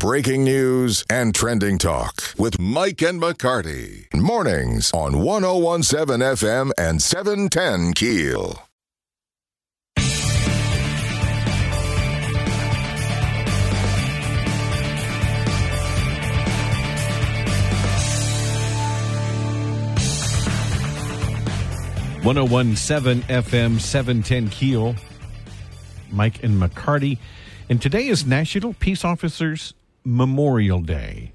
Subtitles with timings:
[0.00, 4.06] breaking news and trending talk with Mike and McCarty.
[4.14, 8.62] Mornings on 1017 FM and 710 Keel.
[22.22, 24.94] One zero one seven FM seven ten Keel.
[26.10, 27.18] Mike and McCarty,
[27.70, 29.72] and today is National Peace Officers
[30.04, 31.32] Memorial Day.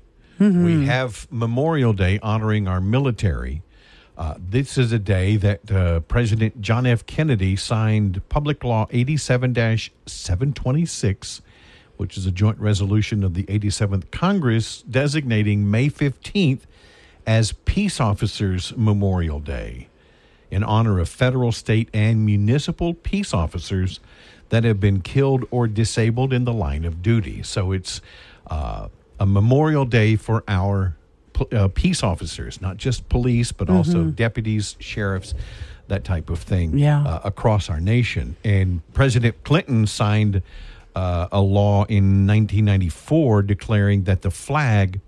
[0.66, 3.62] We have Memorial Day honoring our military.
[4.18, 7.06] Uh, this is a day that uh, President John F.
[7.06, 9.56] Kennedy signed Public Law 87
[10.06, 11.42] 726,
[11.98, 16.62] which is a joint resolution of the 87th Congress designating May 15th
[17.26, 19.88] as Peace Officers Memorial Day
[20.52, 24.00] in honor of federal, state, and municipal peace officers
[24.50, 27.42] that have been killed or disabled in the line of duty.
[27.44, 28.00] So it's
[28.48, 28.88] uh,
[29.20, 30.96] a Memorial Day for our
[31.52, 35.34] uh, peace officers, not just police, but also deputies, sheriffs,
[35.88, 37.04] that type of thing Yeah.
[37.04, 38.36] uh, across our nation.
[38.44, 40.42] And President Clinton signed
[40.96, 45.02] uh, a law in 1994 declaring that the flag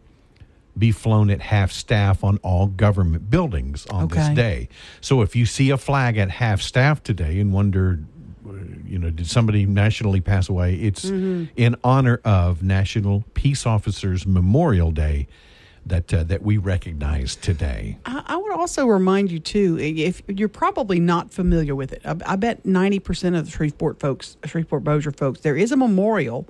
[0.78, 4.70] be flown at half staff on all government buildings on this day.
[5.02, 8.00] So if you see a flag at half staff today and wonder,
[8.86, 10.76] you know, did somebody nationally pass away?
[10.76, 15.28] It's in honor of National Peace Officers Memorial Day
[15.86, 17.98] that uh, that we recognize today.
[18.06, 22.16] I, I would also remind you too, if you're probably not familiar with it, I,
[22.26, 26.46] I bet ninety percent of the Shreveport folks, Shreveport Bossier folks, there is a memorial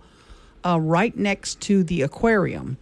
[0.65, 2.77] uh, right next to the aquarium,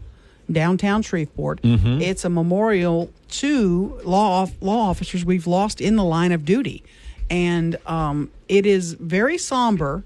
[0.50, 1.60] downtown Shreveport.
[1.64, 6.84] It's a memorial to law law officers we've lost in the line of duty,
[7.30, 10.04] and um, it is very somber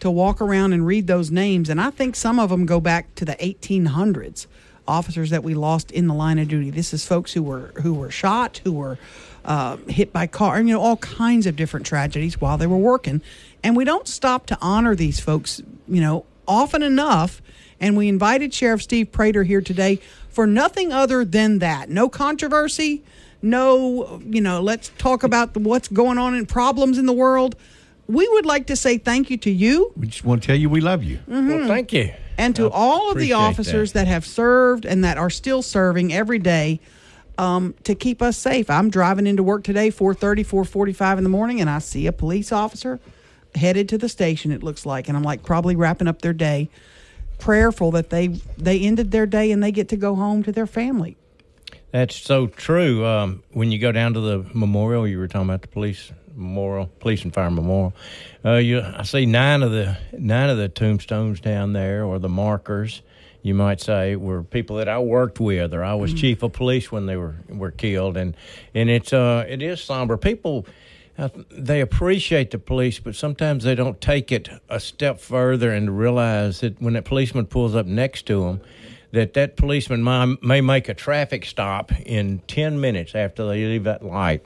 [0.00, 1.68] to walk around and read those names.
[1.68, 4.46] And I think some of them go back to the 1800s.
[4.86, 6.70] Officers that we lost in the line of duty.
[6.70, 8.96] This is folks who were who were shot, who were
[9.44, 12.78] uh, hit by car, and you know all kinds of different tragedies while they were
[12.78, 13.20] working.
[13.62, 17.42] And we don't stop to honor these folks, you know, often enough.
[17.80, 20.00] And we invited Sheriff Steve Prator here today
[20.30, 21.90] for nothing other than that.
[21.90, 23.02] No controversy.
[23.42, 27.54] No, you know, let's talk about the, what's going on and problems in the world.
[28.06, 30.68] We would like to say thank you to you We just want to tell you
[30.70, 31.20] we love you.
[31.28, 32.12] Well, thank you.
[32.38, 34.06] and to I all of the appreciate officers that.
[34.06, 36.80] have served and that are still serving every day
[37.36, 38.68] um, to keep us safe.
[38.70, 42.50] I'm driving into work today, 4.30, 4.45 in the morning, and I see a police
[42.50, 42.98] officer
[43.54, 45.08] headed to the station, it looks like.
[45.08, 46.68] And I'm like probably wrapping up their day,
[47.38, 50.66] prayerful that they, they ended their day and they get to go home to their
[50.66, 51.16] family.
[51.90, 53.04] That's so true.
[53.06, 56.86] Um, when you go down to the memorial, you were talking about the police memorial,
[57.00, 57.94] police and fire memorial.
[58.44, 62.28] Uh, you, I see nine of the nine of the tombstones down there, or the
[62.28, 63.00] markers,
[63.42, 66.92] you might say, were people that I worked with, or I was chief of police
[66.92, 68.36] when they were were killed, and
[68.74, 70.16] and it's uh it is somber.
[70.18, 70.66] People.
[71.16, 75.98] uh, They appreciate the police, but sometimes they don't take it a step further and
[75.98, 78.60] realize that when that policeman pulls up next to them,
[79.12, 83.84] that that policeman may, may make a traffic stop in 10 minutes after they leave
[83.84, 84.44] that light.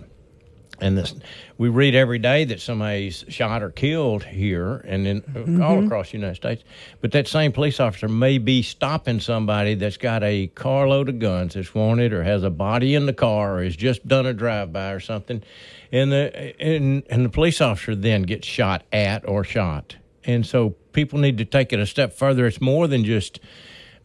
[0.82, 1.14] And this,
[1.58, 5.22] we read every day that somebody's shot or killed here and in
[5.62, 5.86] all mm-hmm.
[5.86, 6.64] across the United States.
[7.00, 11.54] But that same police officer may be stopping somebody that's got a carload of guns
[11.54, 14.72] that's wanted or has a body in the car or has just done a drive
[14.72, 15.44] by or something.
[15.92, 19.96] And the and, and the police officer then gets shot at or shot.
[20.24, 22.46] And so people need to take it a step further.
[22.46, 23.38] It's more than just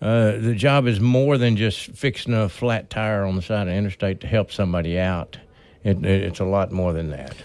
[0.02, 3.74] uh, the job is more than just fixing a flat tire on the side of
[3.74, 5.38] the interstate to help somebody out.
[5.84, 7.36] It, it, it's a lot more than that.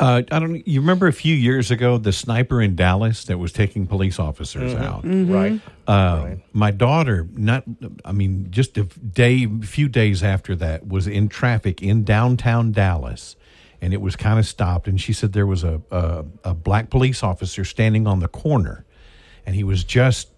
[0.00, 0.66] Uh, I don't.
[0.66, 4.74] You remember a few years ago the sniper in Dallas that was taking police officers
[4.74, 5.02] out.
[5.04, 5.60] Right.
[5.86, 6.38] Uh, Right.
[6.52, 7.62] My daughter, not,
[8.04, 13.36] I mean, just a day, few days after that, was in traffic in downtown Dallas,
[13.80, 14.88] and it was kind of stopped.
[14.88, 18.84] And she said there was a, a a black police officer standing on the corner,
[19.46, 20.28] and he was just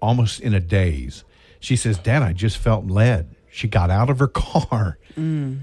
[0.00, 1.24] almost in a daze.
[1.60, 3.34] She says, "Dad, I just felt led.
[3.50, 5.60] She got out of her car, mm.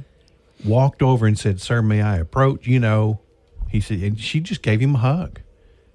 [0.66, 3.20] walked over, and said, "Sir, may I approach?" You know,
[3.70, 5.42] he said, and she just gave him a hug.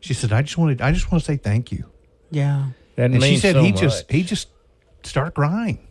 [0.01, 1.87] She said, "I just wanted, I just want to say thank you."
[2.31, 2.69] Yeah.
[2.97, 4.49] That and she said so he just he just
[5.03, 5.87] started crying.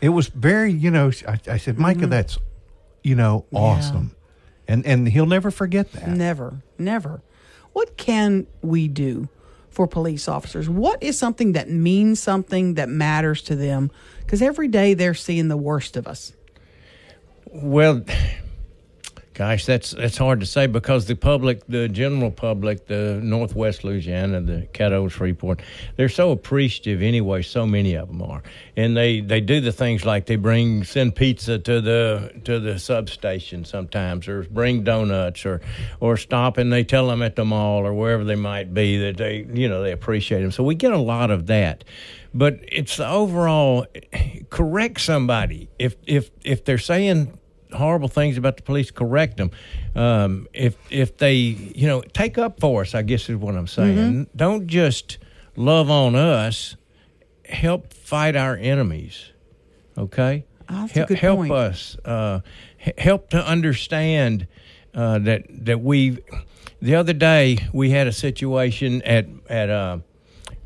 [0.00, 1.10] It was very, you know.
[1.26, 2.10] I, I said, Micah, mm-hmm.
[2.10, 2.38] that's,
[3.02, 4.14] you know, awesome,
[4.68, 6.08] and and he'll never forget that.
[6.08, 7.22] Never, never.
[7.72, 9.28] What can we do
[9.76, 10.70] for police officers?
[10.70, 13.90] What is something that means something that matters to them?
[14.20, 16.32] Because every day they're seeing the worst of us.
[17.44, 18.02] Well,
[19.36, 24.40] Gosh, that's that's hard to say because the public, the general public, the Northwest Louisiana,
[24.40, 25.60] the Caddo, Shreveport,
[25.96, 27.42] they're so appreciative anyway.
[27.42, 28.42] So many of them are,
[28.78, 32.78] and they, they do the things like they bring send pizza to the to the
[32.78, 35.60] substation sometimes, or bring donuts, or
[36.00, 39.18] or stop and they tell them at the mall or wherever they might be that
[39.18, 40.50] they you know they appreciate them.
[40.50, 41.84] So we get a lot of that
[42.32, 43.86] but it's the overall
[44.50, 47.38] correct somebody if if if they're saying
[47.72, 49.50] horrible things about the police, correct them.
[49.94, 53.66] Um, if if they, you know, take up for us, I guess is what I'm
[53.66, 53.96] saying.
[53.96, 54.36] Mm-hmm.
[54.36, 55.18] Don't just
[55.56, 56.76] love on us.
[57.44, 59.30] Help fight our enemies.
[59.96, 61.96] Okay, oh, help, help us.
[62.04, 62.40] Uh,
[62.98, 64.46] help to understand
[64.94, 66.18] uh, that that we.
[66.82, 69.98] The other day we had a situation at at uh,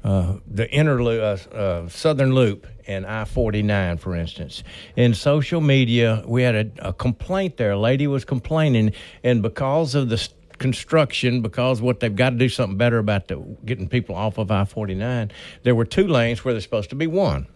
[0.03, 4.63] uh the inner uh, uh, southern loop and I 49, for instance.
[4.97, 7.73] In social media, we had a, a, complaint there.
[7.73, 8.93] A lady was complaining,
[9.23, 10.29] and because of the
[10.59, 14.51] construction, because what they've got to do something better about the, getting people off of
[14.51, 15.31] I 49,
[15.63, 17.47] there were two lanes where there's supposed to be one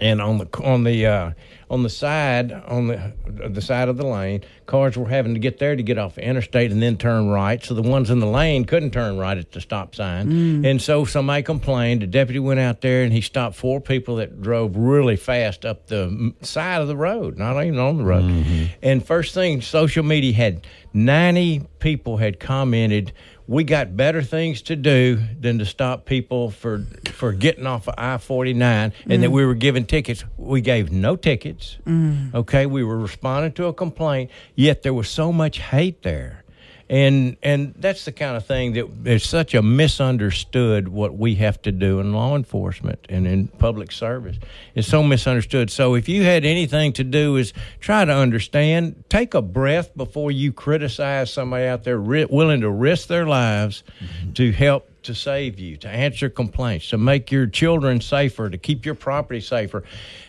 [0.00, 1.32] and on the on the uh,
[1.70, 5.58] on the side on the the side of the lane, cars were having to get
[5.58, 7.62] there to get off the interstate and then turn right.
[7.62, 10.66] So the ones in the lane couldn't turn right at the stop sign, mm.
[10.66, 12.02] and so somebody complained.
[12.02, 15.86] The deputy went out there and he stopped four people that drove really fast up
[15.86, 18.24] the side of the road, not even on the road.
[18.24, 18.64] Mm-hmm.
[18.82, 23.12] And first thing, social media had ninety people had commented
[23.46, 27.94] we got better things to do than to stop people for for getting off of
[27.98, 29.20] I forty nine, and mm.
[29.22, 30.24] that we were giving tickets.
[30.36, 31.78] We gave no tickets.
[31.86, 32.34] Mm.
[32.34, 36.43] Okay, we were responding to a complaint, yet there was so much hate there
[36.88, 41.60] and and that's the kind of thing that is such a misunderstood what we have
[41.62, 44.36] to do in law enforcement and in public service.
[44.74, 45.70] It's so misunderstood.
[45.70, 50.30] So if you had anything to do is try to understand take a breath before
[50.30, 54.32] you criticize somebody out there ri- willing to risk their lives mm-hmm.
[54.34, 58.84] to help to save you to answer complaints to make your children safer to keep
[58.84, 59.84] your property safer.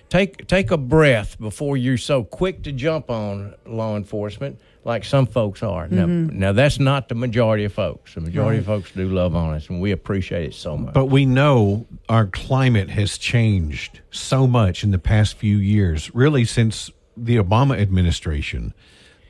[0.08, 5.26] Take take a breath before you're so quick to jump on law enforcement like some
[5.26, 5.88] folks are.
[5.88, 6.40] Now, mm-hmm.
[6.40, 8.14] now that's not the majority of folks.
[8.14, 8.60] The majority right.
[8.60, 10.94] of folks do love on us, and we appreciate it so much.
[10.94, 16.46] But we know our climate has changed so much in the past few years, really
[16.46, 18.74] since the Obama administration,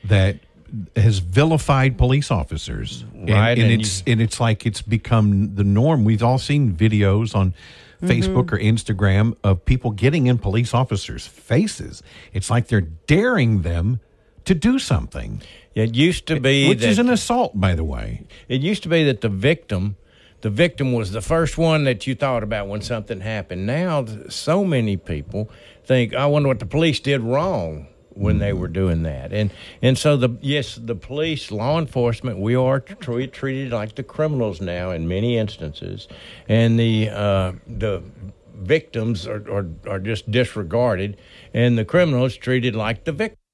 [0.03, 0.39] that
[0.97, 3.05] has vilified police officers.
[3.13, 6.03] Right, and, and, and it's you, and it's like it's become the norm.
[6.03, 8.07] We've all seen videos on mm-hmm.
[8.07, 12.03] Facebook or Instagram of people getting in police officers' faces.
[12.33, 14.01] It's like they're daring them
[14.45, 15.42] to do something.
[15.74, 18.25] It used to be which that, is an assault, by the way.
[18.47, 19.97] It used to be that the victim,
[20.42, 23.65] the victim was the first one that you thought about when something happened.
[23.65, 25.50] Now, so many people
[25.86, 29.31] think, "I wonder what the police did wrong." when they were doing that.
[29.31, 29.51] And
[29.81, 34.62] and so the yes, the police, law enforcement, we are treat, treated like the criminals
[34.62, 36.07] now in many instances,
[36.48, 38.01] and the uh, the
[38.56, 41.18] victims are, are are just disregarded,
[41.53, 43.44] and the criminals treated like the victims.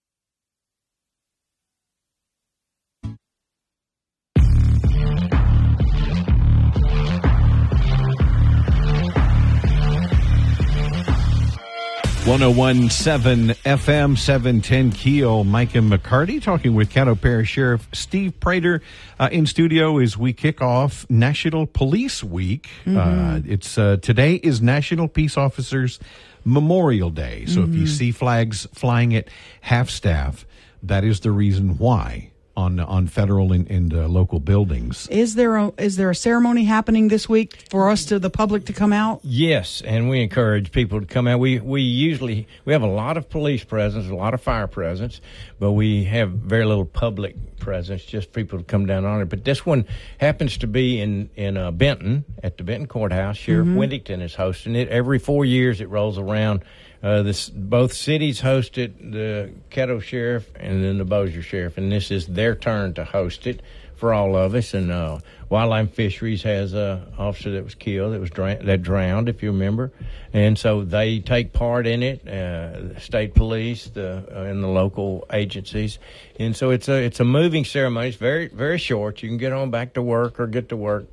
[12.39, 18.81] 1017 FM 710 Keel, Mike and McCarty talking with Caddo Parish Sheriff Steve Prator
[19.19, 22.69] uh, in studio as we kick off National Police Week.
[22.85, 22.97] Mm-hmm.
[22.97, 25.99] Uh, it's uh, today is National Peace Officers
[26.45, 27.43] Memorial Day.
[27.47, 27.69] So mm-hmm.
[27.69, 27.93] if you mm-hmm.
[27.95, 29.27] see flags flying at
[29.59, 30.45] half staff,
[30.83, 35.07] that is the reason why on on federal and, and uh, local buildings.
[35.09, 38.65] Is there a is there a ceremony happening this week for us to the public
[38.65, 39.21] to come out?
[39.23, 41.39] Yes, and we encourage people to come out.
[41.39, 45.21] We we usually we have a lot of police presence, a lot of fire presence,
[45.59, 49.29] but we have very little public presence, just people to come down on it.
[49.29, 49.85] But this one
[50.19, 53.37] happens to be in in uh, Benton at the Benton Courthouse.
[53.37, 54.21] Sheriff mm-hmm.
[54.21, 55.79] is hosting it every four years.
[55.79, 56.63] It rolls around.
[57.03, 62.11] Uh, this both cities hosted the Caddo Sheriff and then the Bossier Sheriff, and this
[62.11, 63.61] is their turn to host it
[63.95, 64.73] for all of us.
[64.75, 69.41] And uh, Wildlife Fisheries has a officer that was killed, that was that drowned, if
[69.41, 69.91] you remember,
[70.31, 72.27] and so they take part in it.
[72.27, 75.97] Uh, state police, the uh, and the local agencies,
[76.39, 78.09] and so it's a it's a moving ceremony.
[78.09, 79.23] It's very very short.
[79.23, 81.07] You can get on back to work or get to work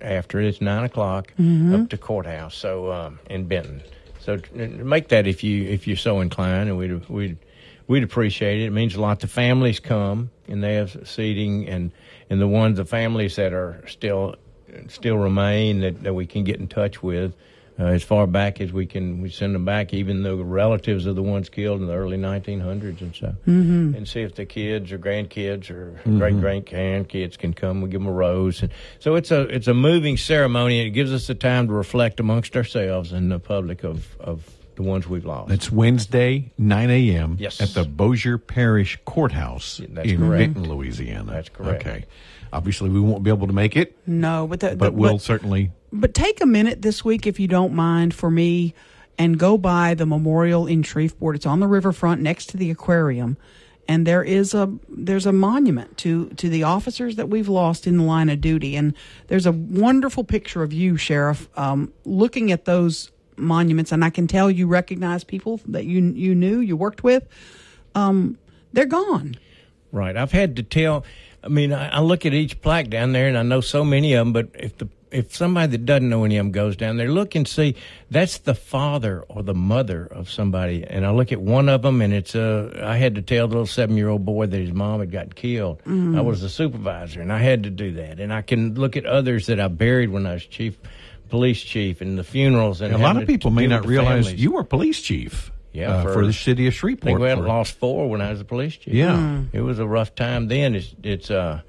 [0.00, 0.46] after it.
[0.46, 1.74] It's nine o'clock mm-hmm.
[1.74, 2.54] up to courthouse.
[2.54, 3.82] So um, in Benton.
[4.26, 7.38] So make that if you if you're so inclined, and we'd we'd
[7.86, 8.64] we'd appreciate it.
[8.64, 9.20] It means a lot.
[9.20, 11.92] The families come and they have seating, and
[12.28, 14.34] and the ones the families that are still
[14.88, 17.34] still remain that, that we can get in touch with.
[17.78, 19.20] Uh, as far back as we can.
[19.20, 23.00] We send them back, even the relatives of the ones killed in the early 1900s
[23.00, 23.94] and so, mm-hmm.
[23.94, 26.18] and see if the kids or grandkids or mm-hmm.
[26.18, 27.80] great great grandkids can come.
[27.80, 30.92] We give them a rose, and so it's a it's a moving ceremony, and it
[30.92, 35.08] gives us the time to reflect amongst ourselves and the public of of the ones
[35.08, 35.50] we've lost.
[35.50, 37.36] It's Wednesday, 9 a.m.
[37.40, 37.60] Yes.
[37.60, 40.54] at the Bossier Parish Courthouse That's in correct.
[40.54, 41.32] Benton, Louisiana.
[41.32, 41.86] That's correct.
[41.86, 42.04] Okay.
[42.52, 45.72] Obviously, we won't be able to make it, No, but the, but the- we'll certainly.
[45.92, 48.74] But take a minute this week, if you don't mind, for me,
[49.18, 51.36] and go by the memorial in Shreveport.
[51.36, 53.36] It's on the riverfront next to the aquarium,
[53.88, 57.96] and there is a there's a monument to to the officers that we've lost in
[57.96, 58.94] the line of duty, and
[59.28, 64.26] there's a wonderful picture of you, sheriff, um, looking at those monuments, and I can
[64.26, 67.26] tell you recognize people that you you knew you worked with.
[67.94, 68.38] Um,
[68.72, 69.36] they're gone.
[69.92, 70.16] Right.
[70.16, 71.04] I've had to tell.
[71.46, 74.12] I mean, I, I look at each plaque down there, and I know so many
[74.14, 74.32] of them.
[74.32, 77.36] But if the if somebody that doesn't know any of them goes down there, look
[77.36, 77.76] and see
[78.10, 80.84] that's the father or the mother of somebody.
[80.84, 83.54] And I look at one of them, and it's uh, I had to tell the
[83.54, 85.80] little seven year old boy that his mom had gotten killed.
[85.86, 88.18] I was the supervisor, and I had to do that.
[88.18, 90.76] And I can look at others that I buried when I was chief
[91.28, 92.80] police chief, and the funerals.
[92.80, 94.42] And A lot of people may not realize families.
[94.42, 95.50] you were police chief.
[95.76, 97.04] Yeah, uh, for- for, the city of I Shreveport.
[97.04, 98.94] think we had lost four when I was a police chief.
[98.94, 99.42] Yeah.
[99.52, 100.74] it was a rough time then.
[100.74, 101.60] It's it's uh,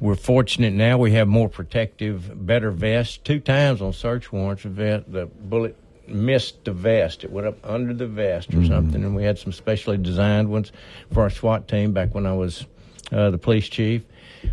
[0.00, 0.98] we're fortunate now.
[0.98, 3.18] We have more protective, better vests.
[3.18, 5.76] Two times on search warrants, the the bullet
[6.08, 7.22] missed the vest.
[7.22, 10.72] It went up under the vest or something, and we had some specially designed ones
[11.12, 12.66] for our SWAT team back when I was
[13.12, 14.02] uh, the police chief.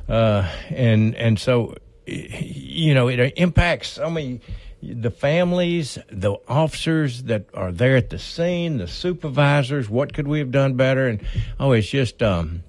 [0.07, 4.39] Uh, and and so you know it impacts so many
[4.81, 10.39] the families the officers that are there at the scene the supervisors what could we
[10.39, 11.19] have done better and
[11.59, 12.61] oh it's just um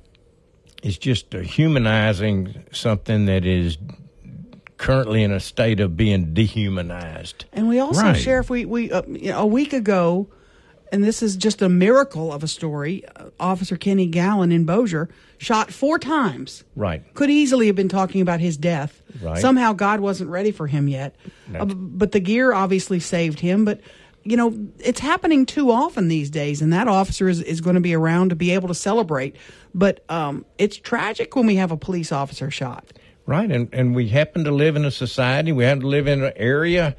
[0.82, 3.76] it's just uh, humanizing something that is
[4.78, 8.16] currently in a state of being dehumanized And we also, Right.
[8.16, 10.28] Sheriff, we, we uh, you know, a week ago,
[10.92, 15.08] and this is just a miracle of a story, uh, Officer Kenny Gallen in Bossier
[15.38, 16.64] shot four times.
[16.74, 19.02] right Could easily have been talking about his death.
[19.22, 19.40] Right.
[19.40, 21.16] Somehow God wasn't ready for him yet.
[21.54, 23.64] Uh, but the gear obviously saved him.
[23.64, 23.80] But,
[24.24, 27.80] you know, it's happening too often these days, and that officer is, is going to
[27.80, 29.36] be around to be able to celebrate.
[29.74, 32.92] But um, it's tragic when we have a police officer shot.
[33.26, 35.52] Right, and and we happen to live in a society.
[35.52, 36.96] We happen to live in an area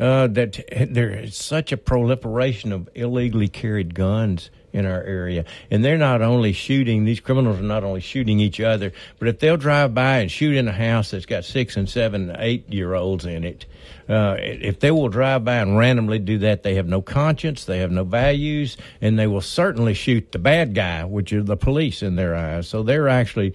[0.00, 5.84] uh, that there is such a proliferation of illegally carried guns in our area, and
[5.84, 7.04] they're not only shooting.
[7.04, 10.56] These criminals are not only shooting each other, but if they'll drive by and shoot
[10.56, 13.66] in a house that's got six and seven, eight year olds in it.
[14.08, 17.78] Uh, if they will drive by and randomly do that, they have no conscience, they
[17.78, 22.02] have no values, and they will certainly shoot the bad guy, which is the police
[22.02, 22.66] in their eyes.
[22.66, 23.54] So they're actually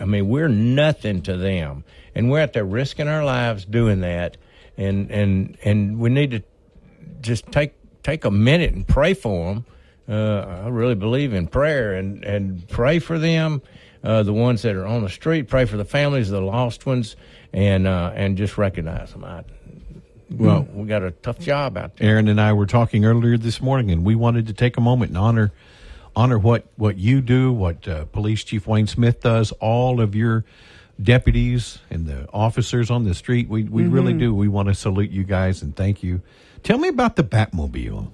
[0.00, 1.82] I mean, we're nothing to them,
[2.14, 4.36] and we're out there risking our lives doing that,
[4.80, 6.42] and and and we need to
[7.20, 9.66] just take take a minute and pray for them.
[10.08, 13.62] Uh, I really believe in prayer and and pray for them,
[14.02, 15.48] uh, the ones that are on the street.
[15.48, 17.14] Pray for the families of the lost ones,
[17.52, 19.24] and uh, and just recognize them.
[19.24, 19.44] I,
[20.30, 22.10] well, we got a tough job out there.
[22.10, 25.10] Aaron and I were talking earlier this morning, and we wanted to take a moment
[25.10, 25.52] and honor
[26.16, 30.44] honor what what you do, what uh, Police Chief Wayne Smith does, all of your
[31.02, 33.48] deputies and the officers on the street.
[33.48, 34.20] We we really mm-hmm.
[34.20, 34.34] do.
[34.34, 36.22] We want to salute you guys and thank you.
[36.62, 38.08] Tell me about the Batmobile.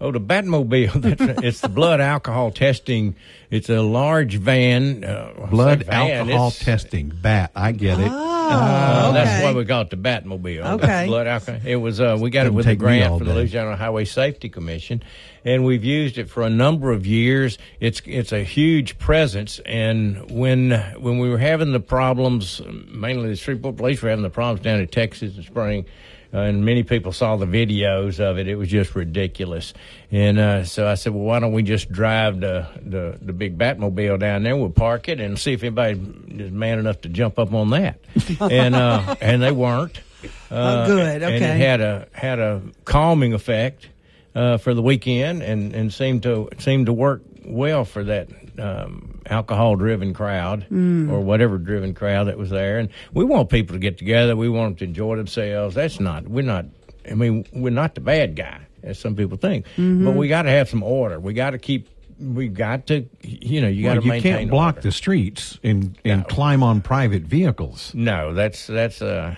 [0.00, 0.92] Oh, the Batmobile.
[1.18, 3.14] That's, it's the blood alcohol testing.
[3.50, 5.04] It's a large van.
[5.04, 7.08] Uh, Blood van, alcohol testing.
[7.08, 7.52] Bat.
[7.54, 8.08] I get it.
[8.10, 10.64] Uh, That's why we call it the Batmobile.
[10.80, 11.06] Okay.
[11.06, 11.60] Blood alcohol.
[11.64, 12.00] It was.
[12.00, 13.34] Uh, we got it Doesn't with a take me all grant from the.
[13.34, 15.02] Louisiana Highway Safety Commission,
[15.44, 17.58] and we've used it for a number of years.
[17.80, 23.36] It's it's a huge presence, and when when we were having the problems, mainly the
[23.36, 25.86] Shreveport Police were having the problems down in Texas and Spring.
[26.32, 28.46] Uh, and many people saw the videos of it.
[28.46, 29.74] It was just ridiculous.
[30.12, 33.58] And uh, so I said, well, why don't we just drive the, the, the big
[33.58, 34.56] Batmobile down there?
[34.56, 35.98] We'll park it and see if anybody
[36.38, 37.98] is man enough to jump up on that.
[38.40, 39.98] and uh, and they weren't.
[40.22, 41.22] Uh, Oh, good.
[41.22, 41.36] And Okay.
[41.36, 43.88] it had a had a calming effect
[44.34, 48.28] uh, for the weekend, and, and seemed to seemed to work well for that
[48.60, 51.10] um, alcohol driven crowd Mm.
[51.10, 52.78] or whatever driven crowd that was there.
[52.78, 54.36] And we want people to get together.
[54.36, 55.74] We want them to enjoy themselves.
[55.74, 56.66] That's not we're not.
[57.10, 60.04] I mean, we're not the bad guy as some people think, Mm-hmm.
[60.04, 61.18] but we got to have some order.
[61.18, 61.88] We got to keep.
[62.18, 64.88] We got to, you know, you got Well, to you can't block order.
[64.88, 66.26] the streets and, and No.
[66.28, 67.92] climb on private vehicles.
[67.94, 69.34] No, that's that's uh,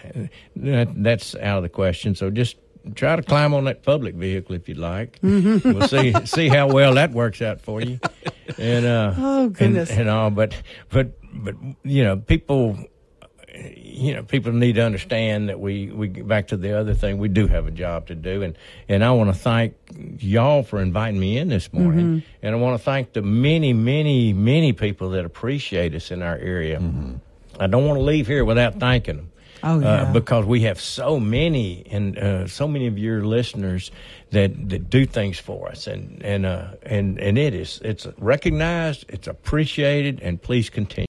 [0.57, 2.17] that, that's out of the question.
[2.17, 2.57] So just
[2.95, 5.21] try to climb on that public vehicle if you'd like.
[5.21, 5.73] Mm-hmm.
[5.73, 7.99] we'll see see how well that works out for you.
[8.59, 9.91] And uh, Oh, goodness.
[9.91, 10.55] and, and all, but
[10.91, 12.79] but but you know, people
[13.55, 17.19] you know, people need to understand that we we get back to the other thing.
[17.19, 18.57] We do have a job to do, and
[18.89, 19.75] and I want to thank
[20.19, 22.47] y'all for inviting me in this morning, mm-hmm.
[22.47, 26.37] and I want to thank the many, many, many people that appreciate us in our
[26.37, 26.79] area.
[26.79, 27.17] Mm-hmm.
[27.61, 29.32] I don't want to leave here without thanking them.
[29.65, 30.03] Oh, yeah.
[30.03, 33.91] uh, because we have so many and uh, so many of your listeners
[34.31, 39.05] that, that do things for us, and and uh, and and it is it's recognized,
[39.09, 41.07] it's appreciated, and please continue.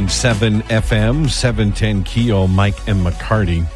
[0.00, 3.66] One seven FM seven ten Keel, Mike and McCarty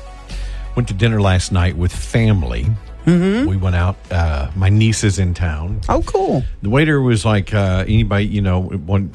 [0.74, 2.66] went to dinner last night with family.
[3.04, 3.46] Mm-hmm.
[3.46, 3.96] We went out.
[4.10, 5.82] Uh, my niece is in town.
[5.86, 6.42] Oh, cool.
[6.62, 9.14] The waiter was like, uh, anybody, you know, want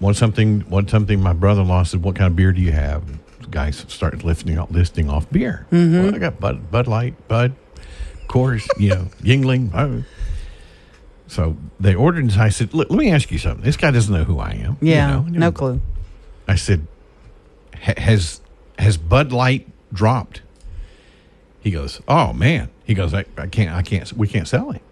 [0.00, 0.68] want something?
[0.68, 1.20] Want something?
[1.22, 3.84] My brother in law said, "What kind of beer do you have?" And the guys
[3.86, 5.68] started lifting off, listing off beer.
[5.70, 7.54] Well, I got Bud, Bud Light, Bud,
[8.26, 9.70] Coors, you know, Yuengling.
[9.72, 10.02] oh.
[11.28, 13.62] So they ordered, and I said, "Look, let me ask you something.
[13.64, 14.76] This guy doesn't know who I am.
[14.80, 15.80] you Yeah, know, no clue.
[16.50, 16.86] I said,
[17.74, 18.40] "Has
[18.78, 20.42] has Bud Light dropped?"
[21.60, 23.70] He goes, "Oh man." He goes, "I, I can't.
[23.74, 24.12] I can't.
[24.14, 24.82] We can't sell it."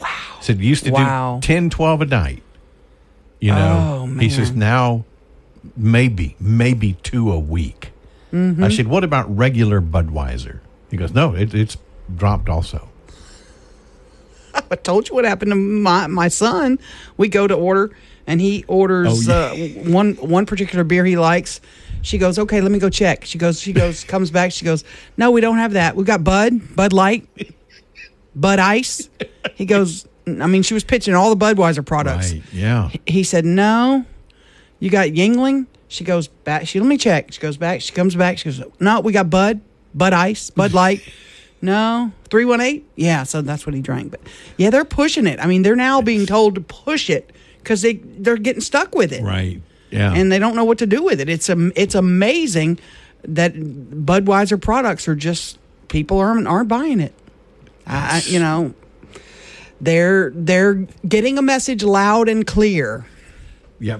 [0.00, 0.08] Wow.
[0.40, 1.38] Said you used to Wow.
[1.40, 2.42] do 10, 12 a night.
[3.40, 4.06] You know.
[4.08, 5.04] Oh, He says now
[5.76, 7.90] maybe maybe two a week.
[8.32, 8.62] Mm-hmm.
[8.62, 10.58] I said, "What about regular Budweiser?"
[10.90, 11.78] He goes, "No, it, it's
[12.14, 12.88] dropped also."
[14.70, 16.78] I told you what happened to my my son.
[17.16, 17.90] We go to order,
[18.28, 19.80] and he orders Oh, yeah.
[19.80, 21.60] uh, one one particular beer he likes.
[22.02, 23.24] She goes, okay, let me go check.
[23.24, 24.52] She goes, she goes, comes back.
[24.52, 24.84] She goes,
[25.16, 25.96] no, we don't have that.
[25.96, 27.26] We got Bud, Bud Light,
[28.36, 29.08] Bud Ice.
[29.56, 32.32] He goes, I mean, she was pitching all the Budweiser products.
[32.32, 32.42] Right.
[32.52, 32.90] Yeah.
[33.06, 34.04] He said, no,
[34.78, 35.66] you got Yuengling.
[35.88, 36.68] She goes back.
[36.68, 37.32] She let me check.
[37.32, 37.80] She goes back.
[37.80, 38.38] She comes back.
[38.38, 39.60] She goes, no, we got Bud,
[39.94, 41.00] Bud Ice, Bud Light.
[41.60, 42.88] No, three one eight.
[42.94, 44.12] Yeah, so that's what he drank.
[44.12, 44.20] But
[44.58, 45.40] yeah, they're pushing it.
[45.40, 47.32] I mean, they're now being told to push it
[47.68, 49.60] because they they're getting stuck with it, Right.
[49.90, 50.14] Yeah.
[50.14, 51.28] and they don't know what to do with it.
[51.28, 52.78] It's am- it's amazing
[53.24, 55.58] that Budweiser products are just
[55.88, 57.12] people aren't aren't buying it.
[57.86, 58.72] I, you know,
[59.82, 63.04] they're they're getting a message loud and clear.
[63.80, 63.98] Yeah,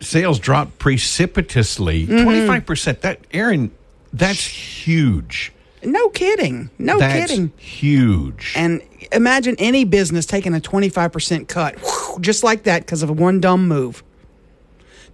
[0.00, 2.22] sales dropped precipitously, Mm-hmm.
[2.24, 3.00] 25 percent.
[3.02, 3.70] That Aaron,
[4.14, 5.52] that's huge.
[5.82, 6.70] No kidding.
[6.78, 7.52] No that's kidding.
[7.56, 8.52] huge.
[8.56, 13.40] And imagine any business taking a 25% cut whew, just like that because of one
[13.40, 14.02] dumb move.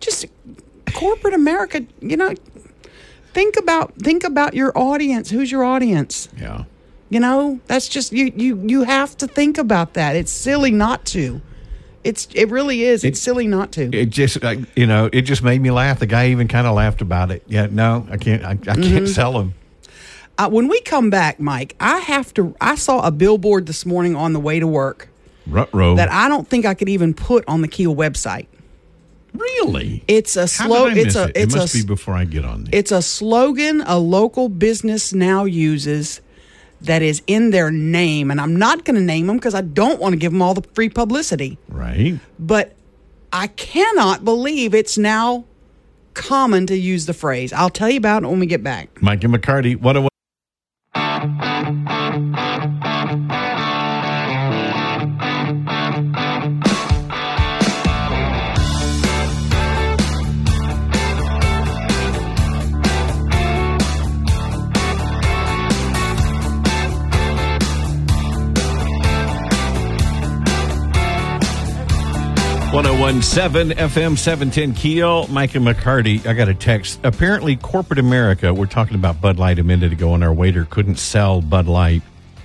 [0.01, 0.27] Just
[0.95, 2.35] corporate America, you know,
[3.33, 5.31] think about think about your audience.
[5.31, 6.29] Who's your audience?
[6.37, 6.65] yeah,
[7.11, 10.17] You know, that's just you you you have to think about that.
[10.17, 11.41] It's silly not to.
[12.05, 13.05] It's it really is.
[13.05, 13.89] It's It- silly not to.
[13.93, 15.99] it just uh, you know it just made me laugh.
[15.99, 17.43] The guy even kind of laughed about it.
[17.47, 18.45] Yeah, no, I can't.
[18.45, 18.83] I, I Mm-hmm.
[18.83, 19.55] can't sell them.
[20.39, 24.15] Uh, when we come back, Mike, I have to I saw a billboard this morning
[24.15, 25.09] on the way to work
[25.47, 25.97] Rutro.
[25.97, 28.47] that I don't think I could even put on the Keel website.
[29.33, 30.03] really?
[30.09, 30.87] It's a slow.
[30.87, 31.25] It's a.
[31.25, 31.33] it?
[31.37, 31.79] It's it must a.
[31.79, 32.79] be before I get on there.
[32.79, 36.21] It's a slogan a local business now uses
[36.83, 39.99] that is in their name, and I'm not going to name them because I don't
[39.99, 41.59] want to give them all the free publicity.
[41.69, 42.19] right.
[42.39, 42.75] But
[43.33, 45.45] I cannot believe it's now
[46.15, 47.53] common to use the phrase.
[47.53, 49.01] I'll tell you about it when we get back.
[49.03, 49.79] Mike and McCarty.
[49.79, 50.09] What a
[72.77, 75.27] One zero one seven FM seven ten Keel.
[75.29, 76.27] Mike and McCarty.
[76.27, 77.01] I got a text.
[77.05, 78.53] Apparently, corporate America.
[78.53, 82.03] We're talking about Bud Light a minute ago, and our waiter couldn't sell Bud Light.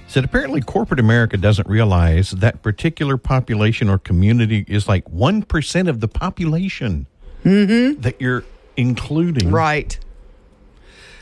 [0.08, 5.90] Said apparently corporate America doesn't realize that particular population or community is like one percent
[5.90, 7.08] of the population
[7.44, 8.00] mm-hmm.
[8.00, 8.46] that you're
[8.78, 9.52] including.
[9.52, 10.00] Right.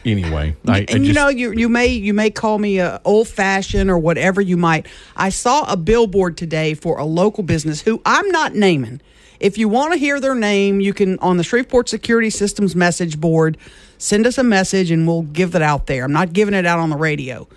[0.06, 3.28] Anyway, I, I and you know you you may you may call me a old
[3.28, 4.88] fashioned or whatever you might.
[5.16, 9.02] I saw a billboard today for a local business who I'm not naming.
[9.40, 13.20] If you want to hear their name, you can on the Shreveport Security Systems message
[13.20, 13.58] board
[13.98, 16.06] send us a message and we'll give that out there.
[16.06, 17.48] I'm not giving it out on the radio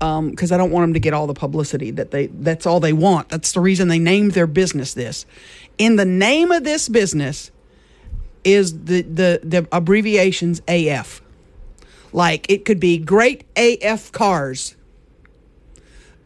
[0.00, 2.80] um, because I don't want them to get all the publicity that they that's all
[2.80, 3.28] they want.
[3.28, 5.26] That's the reason they named their business this.
[5.78, 7.50] In the name of this business
[8.42, 11.20] is the the the abbreviations AF.
[12.14, 14.76] Like it could be great AF cars,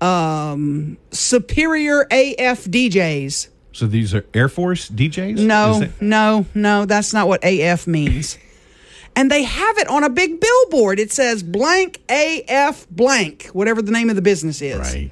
[0.03, 5.39] um, superior AF DJs, So these are Air Force DJs?
[5.39, 8.37] No, that- no, no, that's not what AF means.
[9.17, 11.01] and they have it on a big billboard.
[11.01, 14.79] It says blank AF blank, whatever the name of the business is.
[14.79, 15.11] right.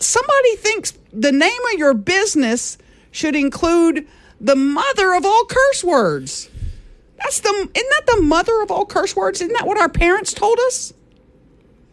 [0.00, 2.76] Somebody thinks the name of your business
[3.12, 4.06] should include
[4.40, 6.48] the mother of all curse words.
[7.18, 9.40] That's the isn't that the mother of all curse words?
[9.40, 10.92] Isn't that what our parents told us?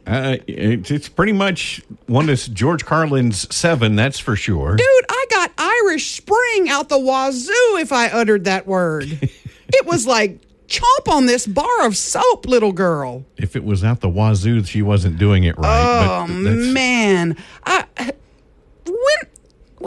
[0.08, 4.76] Uh, it's, it's pretty much one of George Carlin's seven, that's for sure.
[4.76, 9.06] Dude, I got Irish Spring out the wazoo if I uttered that word.
[9.22, 13.26] it was like chomp on this bar of soap, little girl.
[13.38, 16.24] If it was out the wazoo, she wasn't doing it right.
[16.24, 17.86] Oh man, I
[18.86, 19.31] when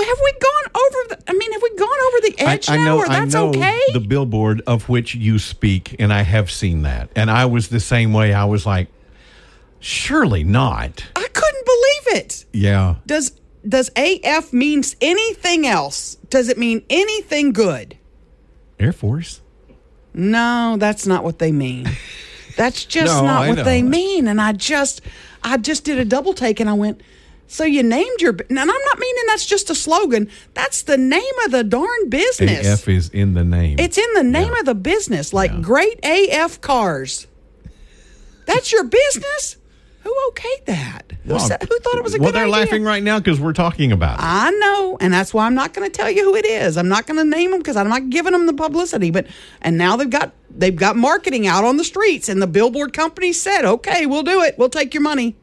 [0.03, 1.31] have we gone over the?
[1.31, 2.85] I mean, have we gone over the I, edge I now?
[2.85, 3.81] know, or that's I know okay?
[3.93, 7.11] the billboard of which you speak, and I have seen that.
[7.15, 8.33] And I was the same way.
[8.35, 8.89] I was like,
[9.81, 11.05] surely not.
[11.17, 12.45] I couldn't believe it.
[12.53, 12.97] Yeah.
[13.07, 13.33] Does
[13.69, 16.17] does AF means anything else?
[16.31, 17.97] Does it mean anything good?
[18.79, 19.41] Air Force.
[20.13, 21.89] No, that's not what they mean.
[22.57, 23.65] That's just No, not I what know.
[23.65, 24.29] they mean.
[24.29, 25.01] And I just,
[25.43, 27.01] I just did a double take, and I went.
[27.47, 30.29] So you named your, and I'm not meaning that's just a slogan.
[30.55, 32.67] That's the name of the darn business.
[32.67, 33.79] AF is in the name.
[33.79, 34.61] It's in the name Yeah.
[34.61, 35.61] of the business, like Yeah.
[35.61, 37.27] Great AF Cars.
[38.47, 39.57] That's your business.
[40.03, 41.13] Who okayed that?
[41.25, 43.41] Who, Well, said, who thought it was a well, good they're laughing right now because
[43.41, 44.23] we're talking about it.
[44.23, 46.77] I know, and that's why I'm not going to tell you who it is.
[46.77, 49.11] I'm not going to name them because I'm not giving them the publicity.
[49.11, 49.27] But
[49.63, 53.33] and now they've got they've got marketing out on the streets, and the billboard company
[53.33, 54.57] said, "Okay, we'll do it.
[54.59, 55.37] We'll take your money."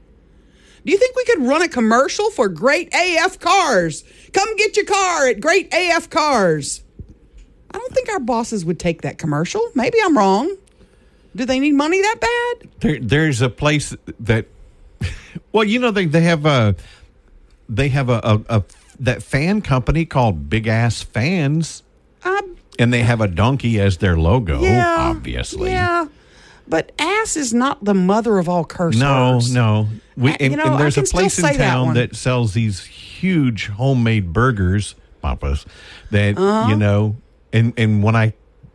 [0.86, 4.04] Do you think we could run a commercial for Great AF Cars?
[4.34, 6.84] Come get your car at Great AF Cars.
[7.74, 9.62] I don't think our bosses would take that commercial.
[9.76, 10.56] Maybe I'm wrong.
[11.36, 12.70] Do they need money that bad?
[12.82, 14.48] There, there's a place that,
[15.52, 16.76] well, you know, they they have a
[17.70, 18.64] they have a, a, a
[19.00, 21.84] that fan company called Big Ass Fans,
[22.26, 24.62] Um, and they have a donkey as their logo.
[24.62, 25.70] yeah, obviously.
[25.70, 26.08] Yeah,
[26.72, 29.54] but ass is not the mother of all curse No, words.
[29.54, 29.88] no.
[30.18, 31.96] We, I- and, you know, and I there's a place in that town one.
[31.96, 35.66] that, sells these huge homemade burgers, papas.
[36.10, 36.70] That Uh-huh.
[36.70, 37.18] you know,
[37.54, 38.34] and and when I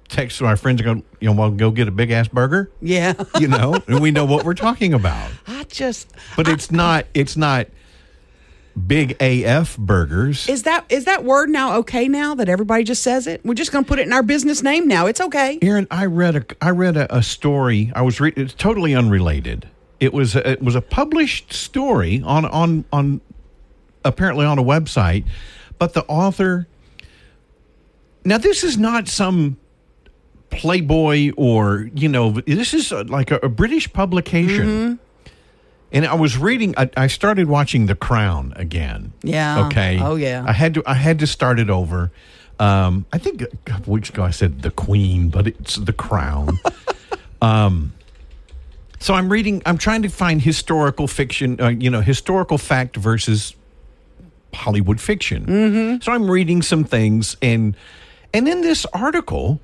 [0.09, 2.71] text my friends, I go, you know, well, go get a big ass burger.
[2.81, 5.31] Yeah, You know, and we know what we're talking about.
[5.49, 7.07] I just But it's not.
[7.15, 7.67] It's not
[8.77, 10.49] big AF burgers.
[10.49, 13.45] is that is that word now okay now that everybody just says it?
[13.45, 15.07] We're just going to put it in our business name now.
[15.07, 15.59] It's okay.
[15.63, 17.93] Aaron, I read a I read a, a story.
[17.95, 18.45] I was reading.
[18.45, 19.69] It's totally unrelated.
[19.99, 23.21] It was a, it was a published story on on on
[24.05, 25.25] apparently on a website,
[25.79, 26.67] but the author.
[28.25, 29.57] Now this is not some
[30.51, 34.67] Playboy or you know this is like a, a British publication.
[34.67, 35.06] Mm-hmm.
[35.97, 36.75] And I was reading.
[36.77, 39.15] I, I started watching The Crown again.
[39.23, 39.65] Yeah.
[39.67, 39.99] Okay.
[39.99, 40.45] Oh, yeah.
[40.47, 40.83] I had to.
[40.85, 42.13] I had to start it over.
[42.61, 46.59] Um, I think a couple weeks ago I said The Queen, but it's The Crown.
[47.41, 47.95] um,
[49.01, 49.63] so I'm reading.
[49.65, 51.59] I'm trying to find historical fiction.
[51.59, 53.55] Uh, you know, historical fact versus
[54.53, 55.47] Hollywood fiction.
[55.47, 56.03] Mm-hmm.
[56.03, 57.75] So I'm reading some things, and
[58.35, 59.61] and in this article,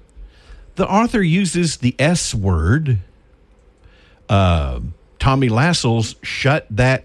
[0.76, 3.00] the author uses the S word.
[4.30, 4.80] Uh,
[5.22, 7.04] Tommy Lassel's "Shut That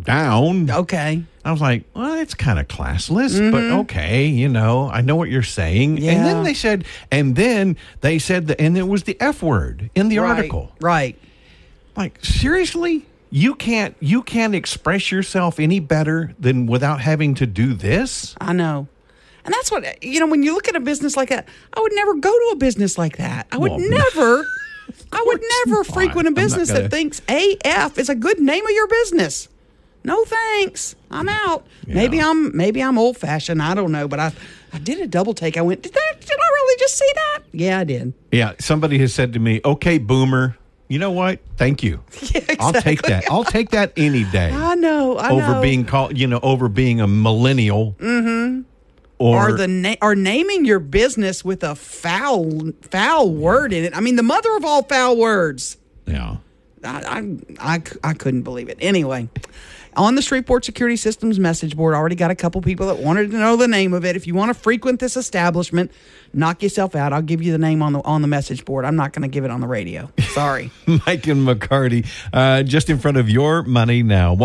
[0.00, 1.24] Down." Okay.
[1.44, 3.80] I was like, well, it's kind of classless, but mm-hmm.
[3.80, 5.98] okay, you know, I know what you're saying.
[5.98, 9.90] And then they said, and then they said, that, and it was the F word
[9.96, 10.72] in the Right, article.
[10.80, 11.18] Right.
[11.96, 13.04] Like, seriously?
[13.30, 18.36] You can't you can't express yourself any better than without having to do this?
[18.40, 18.86] I know.
[19.44, 20.28] And that's what you know.
[20.28, 22.96] When you look at a business like that, I would never go to a business
[22.96, 23.48] like that.
[23.50, 24.46] I would Well, never.
[25.12, 28.88] I would never frequent a business that thinks AF is a good name of your
[28.88, 29.48] business.
[30.04, 30.94] No thanks.
[31.10, 31.66] I'm out.
[31.86, 33.62] Maybe I'm maybe I'm old fashioned.
[33.62, 34.32] I don't know, but I
[34.72, 35.56] I did a double take.
[35.56, 36.14] I went, did that?
[36.20, 37.38] Did I really just see that?
[37.52, 38.12] Yeah, I did.
[38.30, 41.40] Yeah, somebody has said to me, "Okay, boomer, you know what?
[41.56, 42.02] Thank you.
[42.34, 43.30] Yeah, I'll take that.
[43.30, 45.16] I'll take that any day." I know.
[45.16, 45.62] I over know.
[45.62, 48.62] being called, you know, over being a millennial, mm-hmm.
[49.24, 53.96] Or, or the na- or naming your business with a foul foul word in it.
[53.96, 55.76] I mean, the mother of all foul words.
[56.06, 56.36] yeah.
[56.82, 58.76] I, I, I, I couldn't believe it.
[58.78, 59.30] Anyway,
[59.96, 63.38] on the Shreveport Security Systems message board, already got a couple people that wanted to
[63.38, 64.16] know the name of it.
[64.16, 65.90] If you want to frequent this establishment,
[66.34, 67.14] knock yourself out.
[67.14, 68.84] I'll give you the name on the on the message board.
[68.84, 70.10] I'm not going to give it on the radio.
[70.34, 70.70] Sorry.
[70.86, 74.44] Mike and McCarty, uh, just in front of your money now.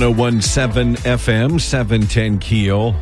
[0.00, 2.96] 1017 FM, 710 Keel.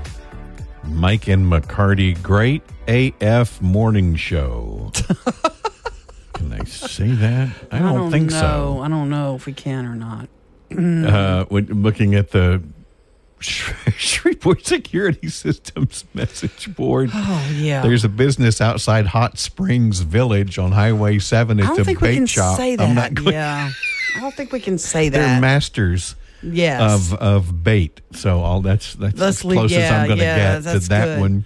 [0.85, 4.93] Mike and McCarty, great AF morning show.
[6.35, 7.49] Can I say that?
[7.71, 8.39] I don't, think know.
[8.41, 8.81] so.
[8.83, 10.29] I don't know if we can or not.
[10.71, 12.63] Uh, when looking at the
[13.41, 17.81] Shreveport Security Systems message board, Oh yeah.
[17.81, 21.59] there's a business outside Hot Springs Village on Highway 7.
[21.59, 22.59] It's I don't a think bait we can shop.
[22.59, 22.95] say I'm that.
[22.95, 23.71] not going yeah.
[24.15, 25.17] I don't think we can say that.
[25.19, 26.81] They're masters yes.
[27.13, 28.01] of of bait.
[28.13, 30.57] So all that's that's Let's as leave- close as yeah, I'm going to yeah, get
[30.59, 31.21] to that's that good.
[31.21, 31.45] one.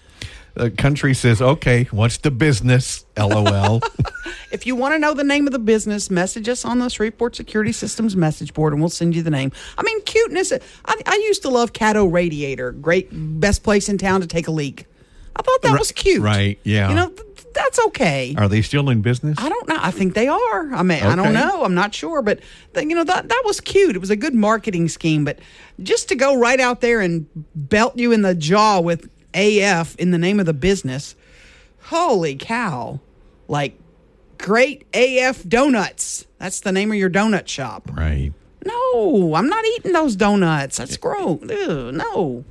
[0.55, 3.81] The country says, "Okay, what's the business?" LOL.
[4.53, 7.35] If you want to know the name of the business, message us on the Shreveport
[7.35, 9.51] Security Systems message board and we'll send you the name.
[9.77, 10.53] I mean, cuteness.
[10.53, 12.71] I, I used to love Caddo Radiator.
[12.73, 14.87] Great, best place in town to take a leak.
[15.35, 16.23] I thought that was cute.
[16.23, 16.89] right, yeah.
[16.89, 17.26] You know, th-
[17.57, 18.35] that's okay.
[18.39, 19.37] Are they still in business?
[19.41, 19.79] I don't know.
[19.81, 20.73] I think they are.
[20.73, 21.65] I mean, I don't know.
[21.65, 22.41] I'm not sure, but
[22.77, 23.97] you know that that was cute.
[23.97, 25.25] It was a good marketing scheme.
[25.25, 25.39] But
[25.83, 30.11] just to go right out there and belt you in the jaw with AF in
[30.13, 31.17] the name of the business,
[31.85, 33.01] holy cow!
[33.49, 33.79] Like
[34.39, 36.27] great AF donuts.
[36.39, 37.91] That's the name of your donut shop.
[37.93, 38.33] Right.
[38.65, 40.77] No, I'm not eating those donuts.
[40.79, 41.41] That's gross.
[41.49, 42.45] Ew, no.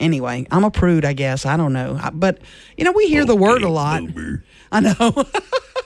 [0.00, 1.46] Anyway, I'm a prude, I guess.
[1.46, 1.98] I don't know.
[2.02, 2.38] I- But,
[2.76, 4.02] you know, we hear the word a lot.
[4.72, 4.94] I know.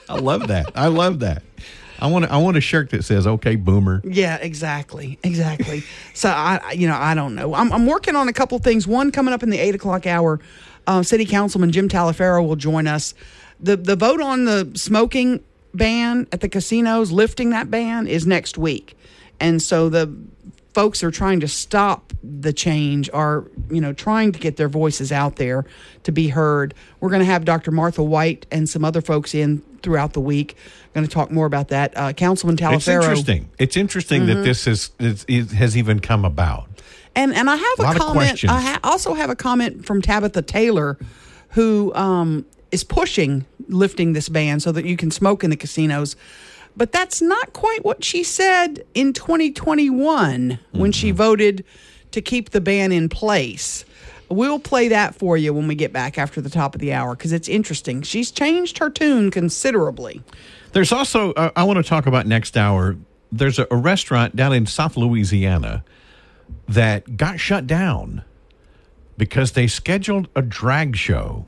[0.09, 0.71] I love that.
[0.75, 1.43] I love that.
[1.99, 2.25] I want.
[2.29, 5.81] I want a shirt that says "Okay, Boomer." Yeah, exactly, exactly.
[6.13, 7.53] so I, I- you know, I don't know.
[7.55, 8.85] I'm, I'm working on a couple things.
[8.87, 10.39] One coming up in the eight o'clock hour.
[10.87, 13.13] Uh, City Councilman Jim Taliaferro will join us.
[13.59, 15.41] the The vote on the smoking
[15.73, 18.97] ban at the casinos, lifting that ban, is next week,
[19.39, 20.13] and so the
[20.75, 25.09] folks are trying to stop the change are you know trying to get their voices
[25.11, 25.63] out there
[26.03, 29.59] to be heard we're going to have dr martha white and some other folks in
[29.81, 30.57] throughout the week
[30.93, 33.49] going to talk more about that uh, councilman Taliaferro It's interesting.
[33.59, 34.39] It's interesting Mm-hmm.
[34.39, 36.67] that this is, is, is has even come about.
[37.15, 38.43] And and I have A a, comment.
[38.47, 40.97] I ha- also have a comment from Tabatha Taylor,
[41.49, 46.15] who um, is pushing lifting this ban so that you can smoke in the casinos.
[46.77, 51.17] But that's not quite what she said in 2021 when she Mm-hmm.
[51.17, 51.65] voted
[52.11, 53.85] to keep the ban in place.
[54.29, 57.15] We'll play that for you when we get back after the top of the hour
[57.15, 58.01] because it's interesting.
[58.01, 60.21] She's changed her tune considerably.
[60.73, 62.95] There's also uh, I want to talk about next hour.
[63.31, 65.83] There's a, a restaurant down in South Louisiana
[66.67, 68.23] that got shut down
[69.17, 71.45] because they scheduled a drag show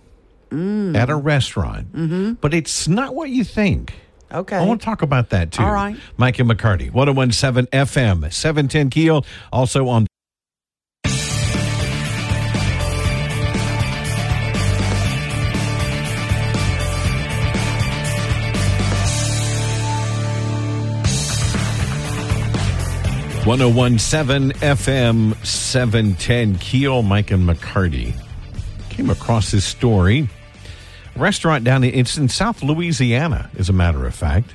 [0.50, 0.96] Mm.
[0.96, 2.34] at a restaurant, mm-hmm.
[2.40, 3.94] but it's not what you think.
[4.32, 4.58] Okay.
[4.58, 5.64] I want to talk about that too.
[5.64, 5.96] All right.
[6.18, 10.08] Mike and McCarty, 1017 FM, 710 Keel, also on
[23.48, 28.14] One zero one seven FM seven ten Keel Mike and McCarty
[28.90, 30.28] came across this story.
[31.18, 34.52] Restaurant down in it's in South Louisiana, as a matter of fact.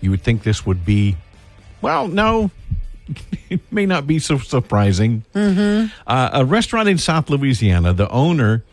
[0.00, 1.16] You would think this would be,
[1.80, 2.50] well, no,
[3.50, 5.24] it may not be so surprising.
[5.34, 5.88] Mm-hmm.
[6.06, 8.64] Uh, a restaurant in South Louisiana, the owner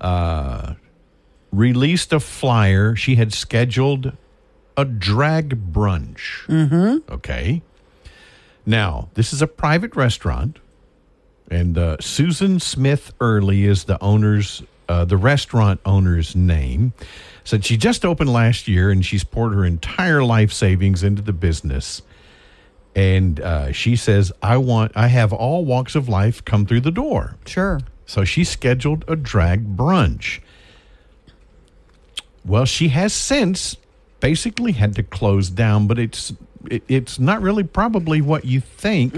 [0.00, 0.74] uh,
[1.52, 2.94] released a flyer.
[2.94, 4.12] She had scheduled
[4.76, 6.46] a drag brunch.
[6.46, 7.12] Mm-hmm.
[7.12, 7.62] Okay.
[8.64, 10.58] Now, this is a private restaurant,
[11.50, 16.92] and uh, Susan Smith Early is the owner's, uh, the restaurant owner's name.
[17.44, 21.32] Said she just opened last year, and she's poured her entire life savings into the
[21.32, 22.02] business.
[22.94, 26.90] And uh, she says, "I want, I have all walks of life come through the
[26.90, 27.80] door." Sure.
[28.06, 30.40] So she scheduled a drag brunch.
[32.44, 33.76] Well, she has since
[34.20, 36.32] basically had to close down, but it's
[36.70, 39.14] it, it's not really probably what you think.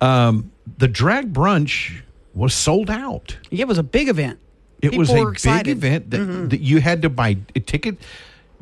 [0.00, 2.02] Um, the drag brunch
[2.34, 3.36] was sold out.
[3.50, 4.38] Yeah, it was a big event.
[4.82, 6.48] It was a big event that, mm-hmm.
[6.48, 7.98] that you had to buy a ticket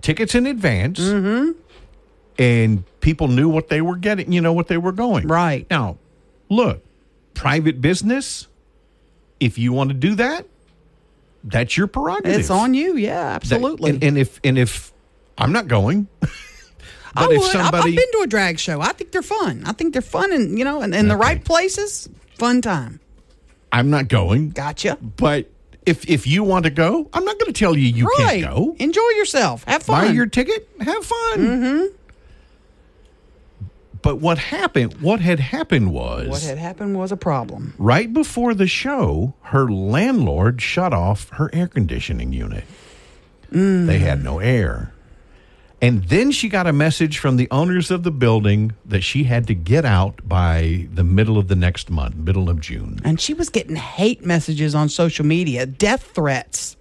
[0.00, 1.52] tickets in advance, mm-hmm.
[2.38, 4.32] and people knew what they were getting.
[4.32, 5.28] You know what they were going.
[5.28, 5.68] Right.
[5.70, 5.98] now,
[6.48, 6.84] look,
[7.34, 8.48] private business.
[9.38, 10.46] If you want to do that,
[11.44, 12.40] that's your prerogative.
[12.40, 12.96] It's on you.
[12.96, 13.90] Yeah, That- absolutely.
[13.90, 14.92] and, and if and if
[15.36, 16.30] I'm not going, but
[17.14, 17.38] I if would.
[17.38, 18.80] I've- somebody I've been to a drag show.
[18.80, 19.62] I think they're fun.
[19.64, 21.20] I think they're fun, and you know, and in the Okay.
[21.20, 22.98] right places, fun time.
[23.72, 24.50] I'm not going.
[24.50, 24.98] Gotcha.
[25.00, 25.50] But
[25.86, 28.42] if if you want to go, I'm not going to tell you you right.
[28.42, 28.76] can't go.
[28.78, 29.64] Enjoy yourself.
[29.64, 30.06] Have fun.
[30.06, 31.38] Buy your ticket, have fun.
[31.38, 31.94] Mm-hmm.
[34.00, 35.00] But what happened?
[35.00, 37.74] What had happened was what had happened was a problem.
[37.78, 42.64] right before the show, her landlord shut off her air conditioning unit.
[43.52, 43.86] Mm.
[43.86, 44.92] They had no air.
[45.80, 49.46] And then she got a message from the owners of the building that she had
[49.46, 52.98] to get out by the middle of the next month, middle of June.
[53.04, 56.76] And she was getting hate messages on social media, death threats.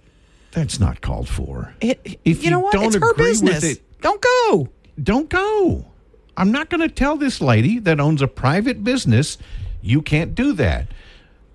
[0.50, 1.74] That's not called for.
[1.80, 2.72] It, If you know what?
[2.72, 3.62] don't It's her business.
[3.62, 4.68] it- Don't go.
[5.00, 5.84] Don't go.
[6.36, 9.38] I'm not going to tell this lady that owns a private business
[9.80, 10.88] you can't do that.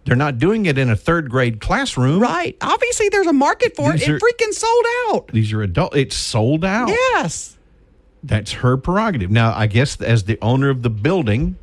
[0.05, 2.19] They're not doing it in a third grade classroom.
[2.19, 2.57] Right.
[2.61, 4.09] Obviously, there's a market for These it.
[4.15, 5.27] It freaking sold out.
[5.29, 5.95] These are adult.
[5.95, 6.89] It's sold out.
[6.89, 7.57] Yes.
[8.21, 9.31] That's her prerogative.
[9.31, 11.57] Now, I guess as the owner of the building,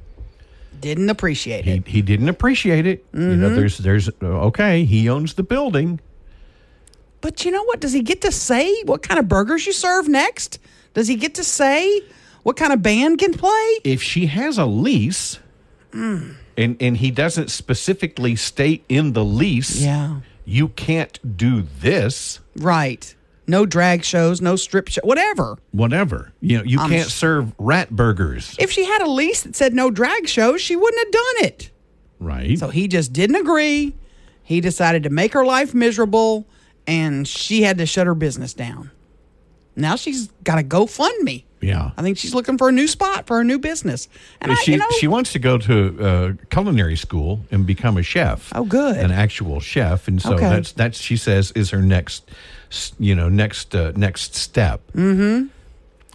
[0.81, 1.89] Didn't appreciate he, it.
[1.89, 3.05] he didn't appreciate it.
[3.13, 3.41] You Mm-hmm.
[3.41, 4.85] know, there's there's okay.
[4.85, 6.01] He owns the building.
[7.21, 7.81] But you know what?
[7.81, 10.59] Does he get to say what kind of burgers you serve next?
[10.95, 12.01] Does he get to say
[12.43, 13.79] what kind of band can play?
[13.85, 15.39] If she has a lease,
[15.93, 16.37] Mm.
[16.57, 20.21] And and he doesn't specifically state in the lease, Yeah.
[20.45, 22.41] you can't do this.
[22.57, 23.15] Right.
[23.47, 25.59] No drag shows, no strip show, whatever.
[25.73, 26.33] Whatever.
[26.41, 28.55] You know, you I'm can't s- serve rat burgers.
[28.61, 31.71] If she had a lease that said no drag shows, she wouldn't have done it.
[32.21, 32.59] right.
[32.59, 33.95] So he just didn't agree.
[34.45, 36.47] He decided to make her life miserable,
[36.87, 38.91] and she had to shut her business down.
[39.77, 41.45] Now she's got a GoFundMe.
[41.61, 41.91] Yeah.
[41.97, 44.09] I think she's looking for a new spot for her new business.
[44.41, 47.97] And I, she you know, she wants to go to uh, culinary school and become
[47.97, 48.51] a chef.
[48.55, 48.97] Oh, good.
[48.97, 50.49] An actual chef, and so Okay.
[50.49, 52.29] that's that's she says is her next,
[52.99, 54.81] you know, next uh, next step.
[54.95, 55.47] Mm-hmm.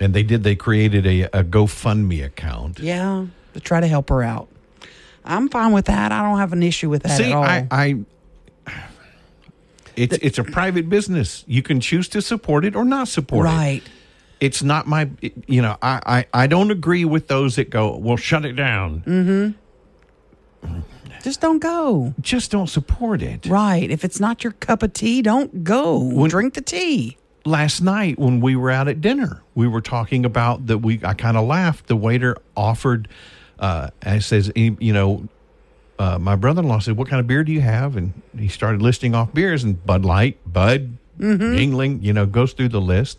[0.03, 0.43] And they did.
[0.43, 2.79] They created a, a GoFundMe account.
[2.79, 4.47] yeah, to try to help her out.
[5.23, 6.11] I'm fine with that.
[6.11, 7.43] I don't have an issue with that See, at all.
[7.43, 7.95] I, I
[9.95, 11.43] it's it's a private business.
[11.47, 13.49] You can choose to support it or not support it.
[13.49, 13.83] right.
[14.45, 15.09] It's not my.
[15.47, 17.97] You know, I, I I don't agree with those that go.
[17.97, 19.01] Well, shut it down.
[19.05, 19.51] mm-hmm
[21.23, 22.13] Just don't go.
[22.21, 23.45] Just don't support it.
[23.47, 23.89] Right.
[23.89, 25.97] If it's not your cup of tea, don't go.
[25.97, 27.17] when, Drink the tea.
[27.45, 30.79] last night when we were out at dinner, we were talking about that.
[30.79, 31.87] We I kind of laughed.
[31.87, 33.07] The waiter offered.
[33.57, 35.29] Uh, and says, you know,
[35.97, 39.15] uh, my brother-in-law said, "What kind of beer do you have?" And he started listing
[39.15, 43.17] off beers, and Bud Light, Bud, Yuengling, you know, goes through the list.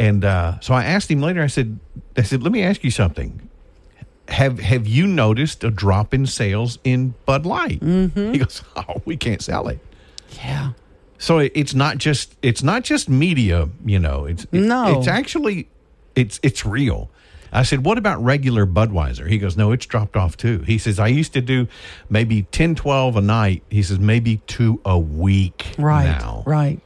[0.00, 1.42] And uh, so I asked him later.
[1.42, 1.78] I said,
[2.16, 3.48] "I said, let me ask you something.
[4.28, 9.16] Have Have you noticed a drop in sales in Bud Light?" He goes, "Oh, we
[9.16, 9.78] can't sell it."
[10.42, 10.72] Yeah.
[11.18, 14.24] So it- it's not just it's not just media, you know.
[14.24, 14.98] It's it- No.
[14.98, 15.68] It's actually
[16.16, 17.10] it's it's real.
[17.52, 20.98] I said, "What about regular Budweiser?" He goes, "No, it's dropped off too." He says,
[21.00, 21.66] "I used to do
[22.08, 26.06] maybe 10 12 a night." He says, "Maybe 2 a week Right.
[26.06, 26.78] now." Right.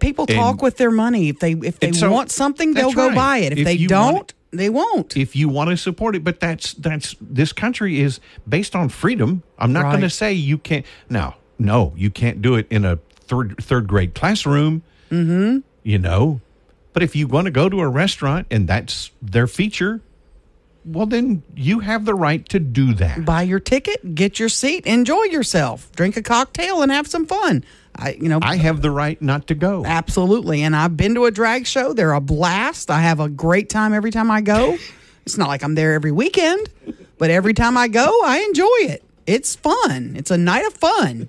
[0.00, 1.28] People talk And- with their money.
[1.28, 3.14] If they if they so- want something, they'll go right.
[3.14, 3.52] buy it.
[3.52, 5.16] If, If they don't, want they won't.
[5.16, 9.42] If you want to support it, but that's that's this country is based on freedom.
[9.58, 10.84] I'm not going to say you can't.
[11.08, 14.82] Now, no, you can't do it in a third third grade classroom.
[15.10, 15.58] Mm-hmm.
[15.82, 16.40] You know,
[16.92, 20.00] but if you want to go to a restaurant and that's their feature,
[20.84, 23.24] well, then you have the right to do that.
[23.24, 27.64] buy your ticket, get your seat, enjoy yourself, drink a cocktail, and have some fun.
[27.96, 29.84] I, you know, I have the right not to go.
[29.84, 30.62] absolutely.
[30.62, 31.92] And I've been to a drag show.
[31.92, 32.90] They're a blast.
[32.90, 34.76] I have a great time every time I go.
[35.24, 36.68] It's not like I'm there every weekend,
[37.16, 39.04] but every time I go, I enjoy it.
[39.24, 40.14] It's fun.
[40.16, 41.28] It's a night of fun.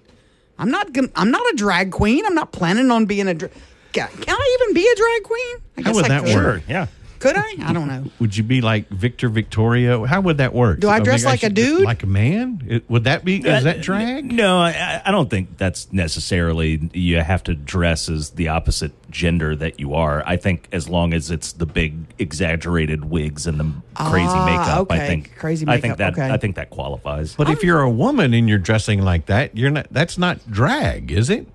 [0.57, 0.93] I'm not.
[0.93, 2.25] gon- I'm not a drag queen.
[2.25, 3.35] I'm not planning on being a.
[3.35, 3.49] Dra-
[3.91, 5.55] can, can I even be a drag queen?
[5.77, 6.35] I How would I that could.
[6.35, 6.63] work?
[6.67, 6.87] Yeah.
[7.23, 7.69] Could I?
[7.69, 8.03] I don't know.
[8.19, 10.05] Would you be like Victor Victoria?
[10.05, 10.79] How would that work?
[10.81, 11.83] Do I dress think like a should- dude?
[11.83, 12.61] Like a man?
[12.67, 13.37] It- would that be?
[13.37, 14.31] Is that Uh, drag?
[14.31, 16.89] No, I, I don't think that's necessarily.
[16.93, 20.21] You have to dress as the opposite gender that you are.
[20.25, 24.91] I think as long as it's the big exaggerated wigs and the crazy Ah, makeup,
[24.91, 26.33] I think Crazy I think makeup, that okay.
[26.33, 27.35] I think that qualifies.
[27.35, 29.87] But if you're a woman and you're dressing like that, you're not.
[29.91, 31.47] That's not drag, is it?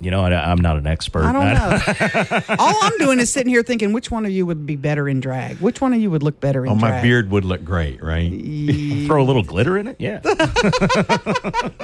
[0.00, 1.24] You know, I, am not an expert.
[1.24, 1.44] I don't
[2.48, 2.56] know.
[2.58, 5.20] All I'm doing is sitting here thinking which one of you would be better in
[5.20, 5.58] drag.
[5.58, 6.94] Which one of you would look better in oh, drag?
[6.94, 8.30] my beard would look great, right?
[8.30, 9.06] Yeah.
[9.06, 9.96] Throw a little glitter in it?
[9.98, 10.20] Yeah.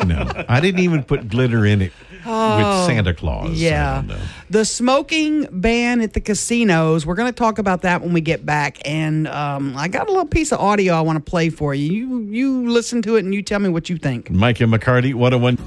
[0.05, 1.93] no, I didn't even put glitter in it
[2.27, 3.53] oh, with Santa Claus.
[3.53, 4.03] Yeah.
[4.09, 4.19] Uh,
[4.51, 7.07] the smoking ban at the casinos.
[7.07, 8.79] We're going to talk about that when we get back.
[8.85, 11.91] And um, I got a little piece of audio I want to play for you.
[11.91, 14.31] You you listen to it and you tell me what you think.
[14.31, 15.59] Micah McCarty, 101.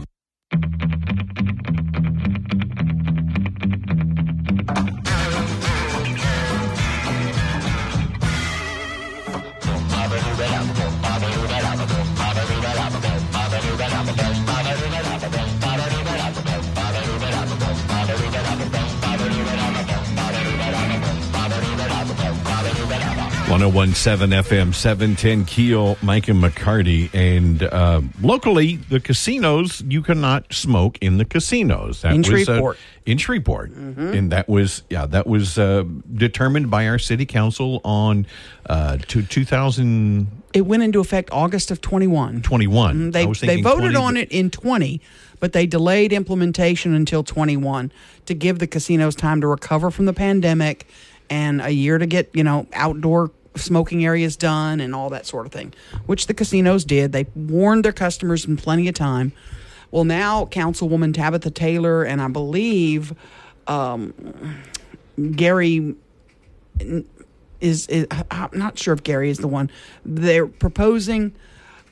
[23.68, 27.14] 1017 FM 710 Keel, Mike and McCarty.
[27.14, 32.02] And uh, locally, the casinos, you cannot smoke in the casinos.
[32.02, 32.78] That In was, Shreveport.
[32.78, 33.72] Uh, in Shreveport.
[33.72, 35.84] And that was, yeah, that was uh,
[36.14, 38.26] determined by our city council on
[38.66, 40.44] uh, to 2021.
[40.54, 42.42] It went into effect August of 21.
[42.42, 45.02] Mm, I They they voted 20, on it in 20,
[45.40, 47.92] but they delayed implementation until 21
[48.28, 50.88] to give the casinos time to recover from the pandemic
[51.30, 55.46] and a year to get, you know, outdoor smoking areas done and all that sort
[55.46, 55.74] of thing,
[56.06, 57.12] which the casinos did.
[57.12, 59.32] They warned their customers in plenty of time.
[59.92, 63.14] Well, now Councilwoman Tabatha Taylor and I believe
[63.68, 64.14] um,
[65.36, 65.96] Gary
[67.62, 69.70] is, is I'm not sure if Gary is the one.
[70.04, 71.34] They're proposing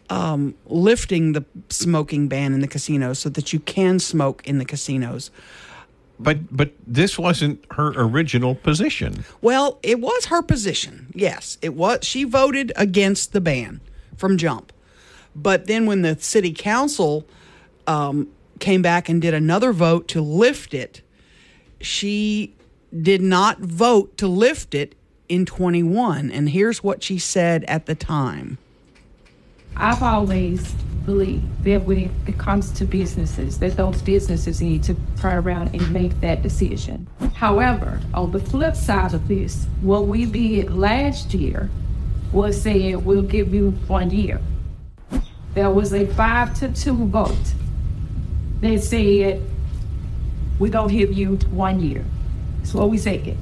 [0.09, 4.65] um, lifting the smoking ban in the casinos so that you can smoke in the
[4.65, 5.31] casinos.
[6.23, 9.25] But, but this wasn't her original position.
[9.41, 11.11] Well, it was her position.
[11.15, 11.99] Yes, it was.
[12.03, 13.81] She voted against the ban
[14.17, 14.71] from jump.
[15.35, 17.25] But then when the city council
[17.87, 21.01] um, came back and did another vote to lift it,
[21.79, 22.53] she
[23.01, 24.95] did not vote to lift it
[25.29, 26.29] in 21.
[26.31, 28.57] And here's what she said at the time.
[29.75, 30.73] I've always
[31.05, 35.91] believed that when it comes to businesses, that those businesses need to turn around and
[35.91, 37.07] make that decision.
[37.33, 41.69] However, on the flip side of this, what we did last year
[42.31, 44.39] was say we'll give you one year.
[45.53, 47.35] There was a five to two vote
[48.61, 49.41] that said
[50.59, 52.05] we're gonna give you one year.
[52.59, 53.37] That's what we said.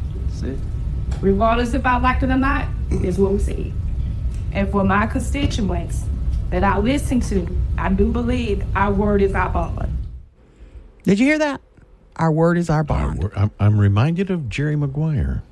[1.21, 3.73] Regardless if I like it or not, is what we said.
[4.53, 6.05] And for my constituents
[6.49, 7.47] that I listen to,
[7.77, 9.95] I do believe our word is our bond.
[11.03, 11.61] Did you hear that?
[12.15, 13.19] Our word is our Our bond.
[13.21, 15.43] wor- I'm, I'm reminded of Jerry Maguire.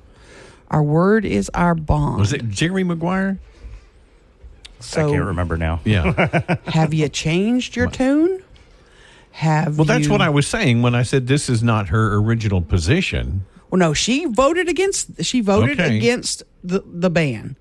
[0.70, 2.18] Our word is our bond.
[2.20, 3.38] Was it Jerry Maguire?
[4.80, 5.80] So I can't remember now.
[5.84, 6.56] Yeah.
[6.66, 8.42] have you changed your tune?
[9.32, 12.14] Have Well, that's you- what I was saying when I said this is not her
[12.16, 13.46] original position.
[13.70, 15.24] Well, no, she voted against.
[15.24, 15.96] She voted Okay.
[15.98, 17.56] against the the ban,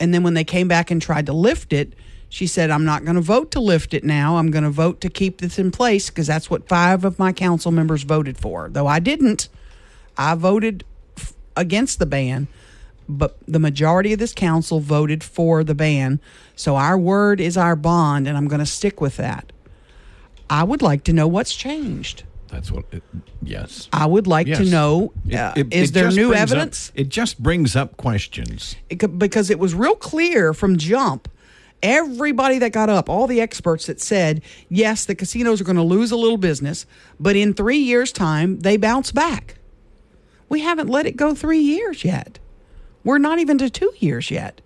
[0.00, 1.92] and then when they came back and tried to lift it,
[2.28, 4.36] she said, "I'm not going to vote to lift it now.
[4.36, 7.32] I'm going to vote to keep this in place because that's what five of my
[7.32, 8.68] council members voted for.
[8.70, 9.48] Though I didn't,
[10.16, 10.84] I voted
[11.16, 12.46] f- against the ban,
[13.08, 16.20] but the majority of this council voted for the ban.
[16.54, 19.52] So our word is our bond, and I'm going to stick with that.
[20.50, 22.24] I would like to know what's changed.
[22.48, 22.84] That's what.
[22.92, 23.02] It,
[23.42, 23.88] yes.
[23.92, 24.68] I would like to Yes.
[24.72, 26.92] know It- uh, it- is it there new brings up- evidence?
[26.94, 28.74] it just brings up questions.
[28.98, 31.28] Could- because it was real clear from jump.
[31.82, 35.82] Everybody that got up, all the experts that said, yes, the casinos are going to
[35.82, 36.86] lose a little business,
[37.20, 39.54] but in three years' time, they bounce back.
[40.48, 42.38] We haven't let it go three years yet.
[43.04, 44.60] We're not even to two years yet.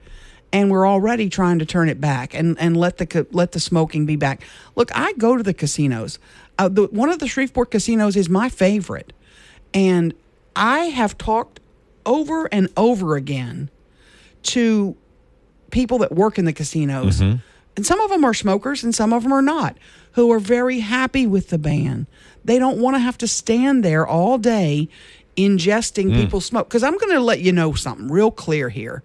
[0.54, 4.04] And we're already trying to turn it back and, and let the let the smoking
[4.04, 4.42] be back.
[4.76, 6.18] Look, I go to the casinos.
[6.58, 9.14] Uh, the, one of the Shreveport casinos is my favorite,
[9.72, 10.12] and
[10.54, 11.60] I have talked
[12.04, 13.70] over and over again
[14.42, 14.94] to
[15.72, 17.38] people that work in the casinos, mm-hmm.
[17.76, 19.76] and some of them are smokers and some of them are not,
[20.12, 22.06] who are very happy with the ban.
[22.44, 24.88] They don't want to have to stand there all day
[25.36, 26.16] ingesting mm.
[26.16, 26.68] people's smoke.
[26.68, 29.02] Because I'm going to let you know something real clear here.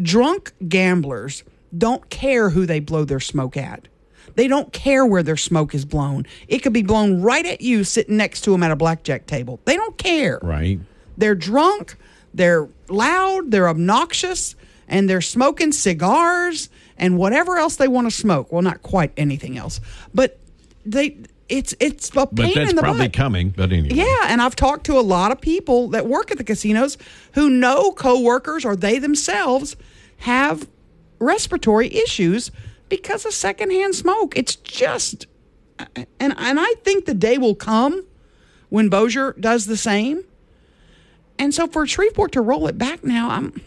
[0.00, 1.44] Drunk gamblers
[1.76, 3.88] don't care who they blow their smoke at.
[4.34, 6.26] They don't care where their smoke is blown.
[6.48, 9.60] It could be blown right at you sitting next to them at a blackjack table.
[9.64, 10.38] They don't care.
[10.42, 10.80] Right.
[11.16, 11.96] They're drunk,
[12.32, 14.56] they're loud, they're obnoxious,
[14.92, 16.68] and they're smoking cigars
[16.98, 18.52] and whatever else they want to smoke.
[18.52, 19.80] Well, not quite anything else,
[20.14, 20.38] but
[20.86, 21.16] they
[21.48, 23.12] it's it's a pain But that's in the probably butt.
[23.14, 23.50] coming.
[23.56, 23.96] But anyway.
[23.96, 26.96] Yeah, and I've talked to a lot of people that work at the casinos
[27.32, 29.76] who know coworkers or they themselves
[30.18, 30.68] have
[31.18, 32.50] respiratory issues
[32.88, 34.36] because of secondhand smoke.
[34.36, 35.26] It's just
[36.20, 38.04] and and I think the day will come
[38.68, 40.24] when Bossier does the same.
[41.38, 43.60] And so for Shreveport to roll it back now, I'm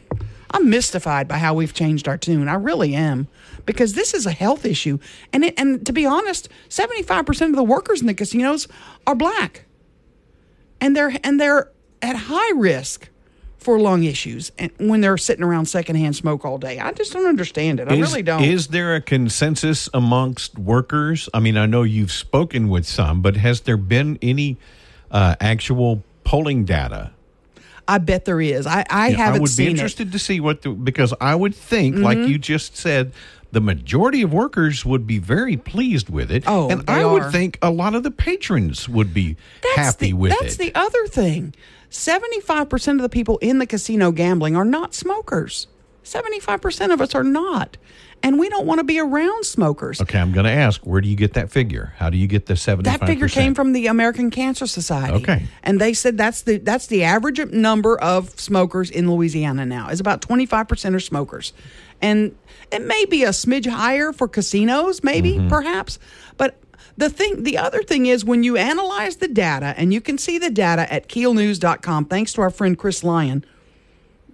[0.51, 2.47] I'm mystified by how we've changed our tune.
[2.47, 3.27] I really am
[3.65, 4.99] because this is a health issue,
[5.33, 8.67] and it, and to be honest, seventy five percent of the workers in the casinos
[9.07, 9.65] are black,
[10.79, 11.71] and they're and they're
[12.01, 13.09] at high risk
[13.57, 16.77] for lung issues and when they're sitting around secondhand smoke all day.
[16.77, 17.91] I just don't understand it.
[17.91, 18.43] I Is, really don't.
[18.43, 21.27] Is there a consensus amongst workers?
[21.33, 24.57] I mean, I know you've spoken with some, but has there been any
[25.09, 27.11] uh, actual polling data?
[27.87, 28.65] I bet there is.
[28.65, 29.65] I, I Yeah, haven't I would be it.
[29.67, 29.69] Mm-hmm.
[29.71, 33.13] interested to see what the because I would think, like you just said,
[33.51, 36.43] the majority of workers would be very pleased with it.
[36.47, 37.13] Oh, and I are.
[37.13, 39.37] would think a lot of the patrons would be
[39.75, 40.45] happy the, with that's it.
[40.45, 41.53] That's the other thing.
[41.89, 45.67] Seventy-five percent of the people in the casino gambling are not smokers.
[46.03, 47.77] 75% of us are not.
[48.23, 50.01] And we don't want to be around smokers.
[50.01, 51.93] Okay, I'm going to ask, where do you get that figure?
[51.97, 55.17] How do you get the 75 That figure came from the American Cancer Society.
[55.17, 55.43] Okay.
[55.61, 59.89] And they said that's the that's the average number of smokers in Louisiana now.
[59.89, 61.53] Is about 25% are smokers.
[62.01, 62.35] And
[62.71, 65.49] it may be a smidge higher for casinos, maybe, Mm-hmm.
[65.49, 65.99] perhaps.
[66.35, 66.57] But
[66.97, 70.39] the thing the other thing is when you analyze the data and you can see
[70.39, 73.45] the data at keelnews.com thanks to our friend Chris Lyon,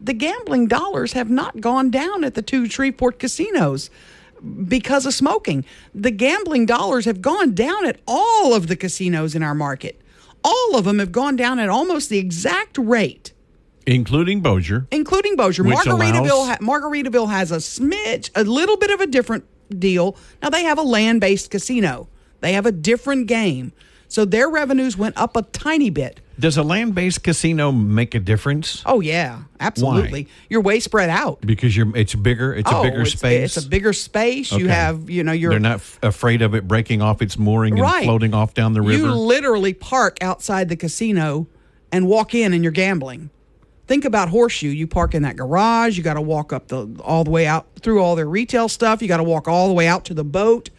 [0.01, 3.89] the gambling dollars have not gone down at the two Shreveport casinos
[4.67, 5.63] because of smoking.
[5.93, 10.01] The gambling dollars have gone down at all of the casinos in our market.
[10.43, 13.31] All of them have gone down at almost the exact rate,
[14.91, 15.67] including Bossier.
[15.69, 15.83] including.
[15.97, 19.43] Which Margaritaville, allows- ha- Margaritaville has a smidge, a little bit of a different
[19.77, 20.17] deal.
[20.41, 22.07] Now they have a land-based casino.
[22.39, 23.71] They have a different game.
[24.07, 26.19] So their revenues went up a tiny bit.
[26.41, 28.81] Does a land-based casino make a difference?
[28.87, 30.27] Oh yeah, absolutely.
[30.49, 31.39] You're way spread out.
[31.41, 33.55] Because you're it's bigger, it's a Oh, bigger it's, space.
[33.55, 34.51] It's a bigger space.
[34.51, 37.79] You have, you know, you're They're not f- afraid of it breaking off its mooring
[37.79, 39.05] and floating off down the river.
[39.05, 41.45] You literally park outside the casino
[41.91, 43.29] and walk in, and you're gambling.
[43.85, 44.69] Think about Horseshoe.
[44.69, 45.95] You park in that garage.
[45.95, 49.01] You got to walk up the all the way out through all their retail stuff.
[49.03, 50.71] You got to walk all the way out to the boat.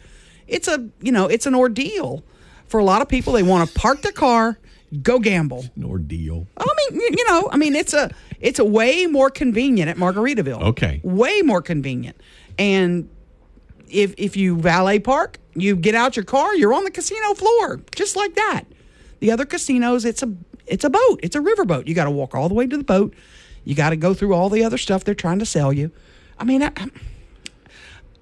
[0.45, 2.21] It's a you know it's an ordeal
[2.67, 3.31] for a lot of people.
[3.31, 4.57] They want to park their car,
[5.01, 5.65] go gamble.
[5.75, 6.47] An ordeal.
[6.57, 10.61] I mean, you- know, I mean, it's a it's a way more convenient at Margaritaville.
[10.61, 10.99] Okay.
[11.03, 12.17] way more convenient.
[12.59, 13.09] And
[13.89, 17.81] if if you valet park, you get out your car, you're on the casino floor,
[17.95, 18.63] just like that.
[19.19, 20.33] The other casinos, it's a
[20.67, 21.87] it's a boat, it's a riverboat.
[21.87, 23.13] You got to walk all the way to the boat.
[23.63, 25.91] You got to go through all the other stuff they're trying to sell you.
[26.37, 26.71] I mean, I,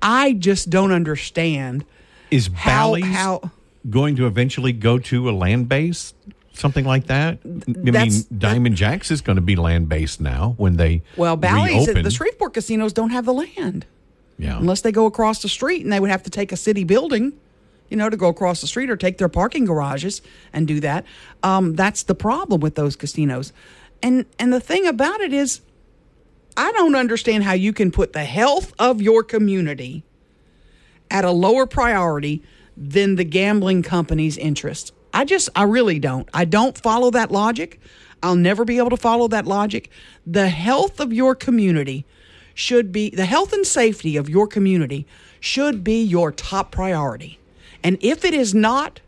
[0.02, 1.86] I just don't understand
[2.30, 3.52] Is how Bally's how.
[3.90, 6.14] going to eventually go to a land base?
[6.54, 7.40] Something like that.
[7.46, 11.36] I mean, That's- Diamond Jacks is going to be land based now when they Well,
[11.38, 12.04] Bally's, reopen.
[12.04, 13.86] the Shreveport casinos don't have the land.
[14.38, 14.58] yeah.
[14.58, 17.34] unless they go across the street and they would have to take a city building
[17.90, 20.22] you know to go across the street or take their parking garages
[20.54, 21.06] and do that
[21.44, 23.54] um, that's the problem with those casinos
[24.02, 25.62] and and the thing about it is
[26.58, 30.04] i don't understand how you can put the health of your community
[31.12, 32.42] at a lower priority
[32.76, 34.94] than the gambling company's interest.
[35.14, 36.28] I just, I really don't.
[36.34, 37.80] I don't follow that logic.
[38.24, 39.90] I'll never be able to follow that logic.
[40.26, 42.06] The health of your community
[42.54, 45.08] should be, the health and safety of your community
[45.40, 47.40] should be your top priority.
[47.84, 49.02] And if it is not,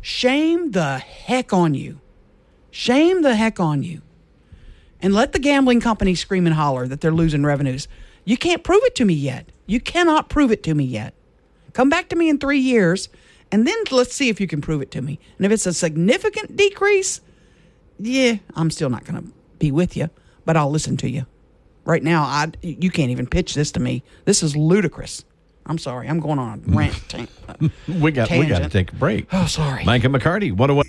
[0.00, 2.00] shame the heck on you.
[2.70, 4.00] Shame the heck on you
[5.02, 7.88] and let the gambling company scream and holler that they're losing revenues.
[8.24, 9.50] You can't prove it to me yet.
[9.66, 11.12] You cannot prove it to me yet.
[11.72, 13.08] Come back to me in three years,
[13.52, 15.18] and then let's see if you can prove it to me.
[15.36, 17.20] And if it's a significant decrease,
[17.98, 20.10] yeah, I'm still not going to be with you,
[20.44, 21.26] but I'll listen to you.
[21.84, 24.02] Right now, I you can't even pitch this to me.
[24.24, 25.24] This is ludicrous.
[25.66, 26.08] I'm sorry.
[26.08, 26.94] I'm going on a rant.
[27.08, 27.54] T- uh,
[27.88, 28.38] we got tangent.
[28.38, 29.26] we got to take a break.
[29.32, 29.84] Oh, sorry.
[29.84, 30.84] Micah McCarty, what a way.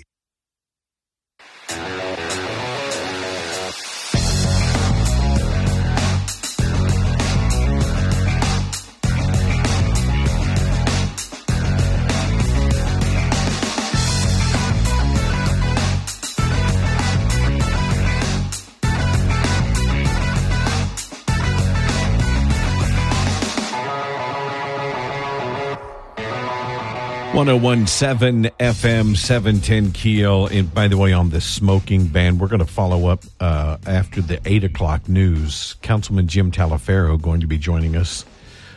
[27.34, 30.46] 1017 FM 710 Keel.
[30.46, 34.22] And by the way, on the smoking ban, we're going to follow up uh, after
[34.22, 35.74] the 8 o'clock news.
[35.82, 38.24] Councilman Jim Taliaferro going to be joining us,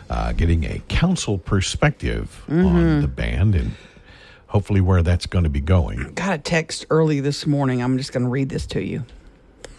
[0.10, 2.66] uh, getting a council perspective mm-hmm.
[2.66, 3.74] on the ban and
[4.48, 6.14] hopefully where that's going to be going.
[6.14, 7.84] Got a text early this morning.
[7.84, 9.06] I'm just going to read this to you.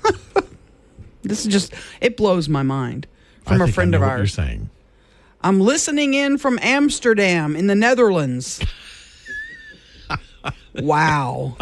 [1.23, 3.09] this is just, it blows my mind
[3.45, 4.19] from I a friend of ours.
[4.19, 4.71] you're saying.
[5.41, 8.61] I'm listening in from Amsterdam in the Netherlands.
[10.75, 11.57] wow.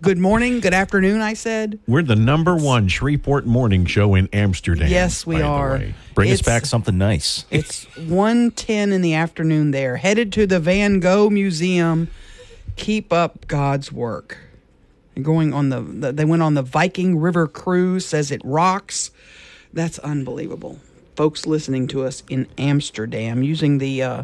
[0.00, 1.78] Good morning, good afternoon, I said.
[1.86, 4.88] We're the number one Shreveport morning show in Amsterdam.
[4.88, 5.82] Yes, we are.
[6.14, 7.44] Bring us back something nice.
[7.50, 9.96] It's 1:10 in the afternoon there.
[9.96, 12.08] Headed to the Van Gogh Museum.
[12.76, 14.38] Keep up God's work.
[15.16, 19.10] And going on the, the they went on the Viking River cruise says it rocks.
[19.72, 20.78] That's unbelievable.
[21.18, 24.22] Folks listening to us in Amsterdam using the uh,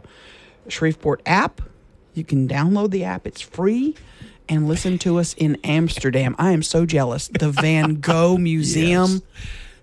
[0.69, 1.61] Shreveport app.
[2.13, 3.27] You can download the app.
[3.27, 3.97] It's free
[4.49, 6.37] and listen to us in Amsterdam.
[6.39, 7.27] I am so jealous.
[7.27, 9.23] The Van Gogh Museum.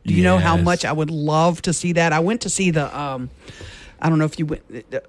[0.05, 2.13] Do you know how much I would love to see that?
[2.13, 3.29] I went to see the um
[4.01, 4.63] I don't know if you went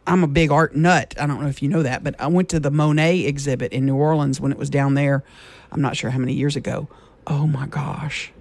[0.04, 1.14] I'm a big art nut.
[1.20, 3.86] I don't know if you know that, but I went to the Monet exhibit in
[3.86, 5.22] New Orleans when it was down there.
[5.70, 6.88] I'm not sure how many years ago.
[7.28, 8.32] Oh my gosh.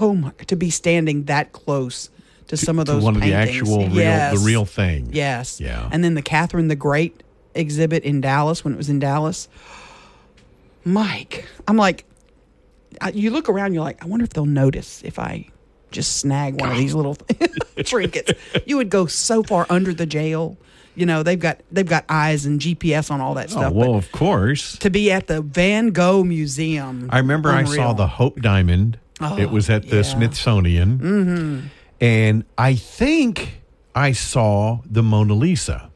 [0.00, 2.08] Oh my to be standing that close
[2.48, 3.60] to some of to those one of the paintings.
[3.62, 4.38] actual real, yes.
[4.38, 5.08] the real thing.
[5.12, 5.60] Yes.
[5.60, 5.88] Yeah.
[5.92, 7.22] And then the Catherine the Great
[7.54, 9.48] exhibit in Dallas when it was in Dallas.
[10.84, 12.04] Mike, I'm like,
[13.00, 15.46] I, you look around, you're like, I wonder if they'll notice if I
[15.90, 17.16] just snag one of these little
[17.84, 18.32] trinkets.
[18.66, 20.56] You would go so far under the jail.
[20.96, 23.72] You know, they've got they've got eyes and GPS on all that Oh, stuff.
[23.72, 24.78] well, but of course.
[24.78, 28.98] to be at the Van Gogh Museum, I remember I saw the Hope Diamond.
[29.20, 30.02] it was at the yeah.
[30.02, 30.98] Smithsonian.
[30.98, 31.66] Mm-hmm.
[32.00, 33.62] And I think
[33.94, 35.90] I saw the Mona Lisa.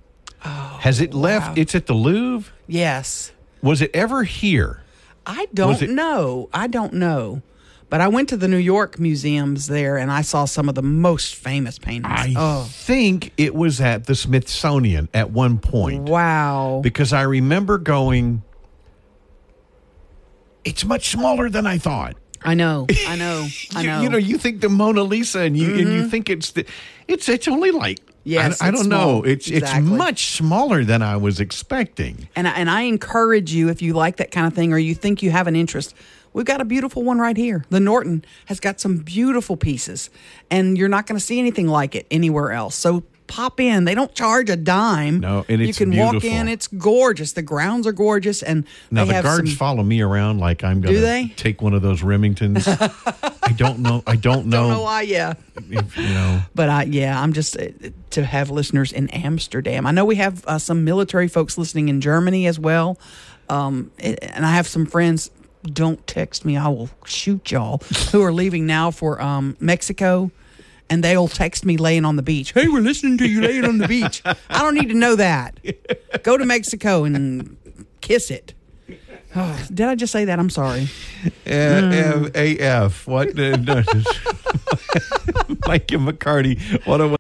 [0.44, 1.48] Oh, Has it left?
[1.48, 1.54] wow.
[1.56, 2.52] It's at the Louvre.
[2.66, 3.32] Yes.
[3.62, 4.82] Was it ever here?
[5.26, 6.48] I don't it- know.
[6.54, 7.42] I don't know.
[7.90, 10.82] But I went to the New York museums there and I saw some of the
[10.82, 12.12] most famous paintings.
[12.14, 16.02] I oh, think it was at the Smithsonian at one point.
[16.08, 16.80] wow.
[16.82, 18.42] Because I remember going,
[20.64, 22.16] it's much smaller than I thought.
[22.42, 22.86] I know.
[23.06, 23.46] I know.
[23.74, 24.00] I You- know.
[24.02, 26.08] You, know, you think the Mona Lisa, and you and you mm-hmm.
[26.08, 26.64] think it's the,
[27.06, 29.22] it's it's only like Yes, I, I don't know.
[29.22, 29.90] It's Exactly.
[29.90, 32.28] it's much smaller than I was expecting.
[32.36, 34.94] and I, and I encourage you if you like that kind of thing or you
[34.94, 35.94] think you have an interest.
[36.34, 37.64] We've got a beautiful one right here.
[37.70, 40.10] The Norton has got some beautiful pieces,
[40.50, 42.74] and you're not going to see anything like it anywhere else.
[42.74, 43.84] So pop in.
[43.84, 45.20] They don't charge a dime.
[45.20, 46.48] No, and it's you can walk in.
[46.48, 47.32] It's gorgeous.
[47.32, 50.94] The grounds are gorgeous, and Now the guards some, follow me around like I'm going
[50.94, 51.28] Do to they?
[51.36, 52.66] take one of those Remingtons.
[53.42, 54.02] I don't know.
[54.06, 54.62] I don't know.
[54.62, 55.02] Don't know why.
[55.02, 55.34] Yeah.
[55.56, 56.42] if, you know.
[56.54, 57.68] But I, yeah, I'm just uh,
[58.10, 59.86] to have listeners in Amsterdam.
[59.86, 62.98] I know we have uh, some military folks listening in Germany as well,
[63.48, 65.30] um, and I have some friends.
[65.64, 67.78] Don't text me; I will shoot y'all.
[68.12, 70.30] who are leaving now for um, Mexico,
[70.90, 72.52] and they'll text me laying on the beach.
[72.52, 74.22] Hey, we're listening to you laying on the beach.
[74.24, 75.58] I don't need to know that.
[76.22, 77.56] Go to Mexico and
[78.00, 78.54] kiss it.
[79.36, 80.38] Oh, did I just say that?
[80.38, 80.88] I'm sorry.
[81.46, 83.06] Uh, AF.
[83.06, 83.38] What?
[83.38, 83.82] Uh, no.
[85.66, 86.58] Mike McCarty.
[86.86, 87.18] What a.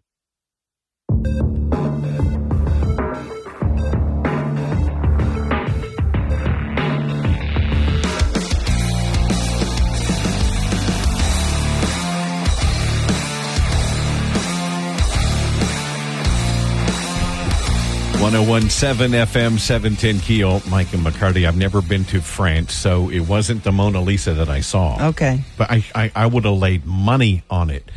[18.20, 20.60] One zero one seven FM seven ten Keel.
[20.68, 21.46] Mike and McCarty.
[21.46, 25.08] I've never been to France, so it wasn't the Mona Lisa that I saw.
[25.10, 25.44] Okay.
[25.56, 27.88] But I, I, I would have laid money on it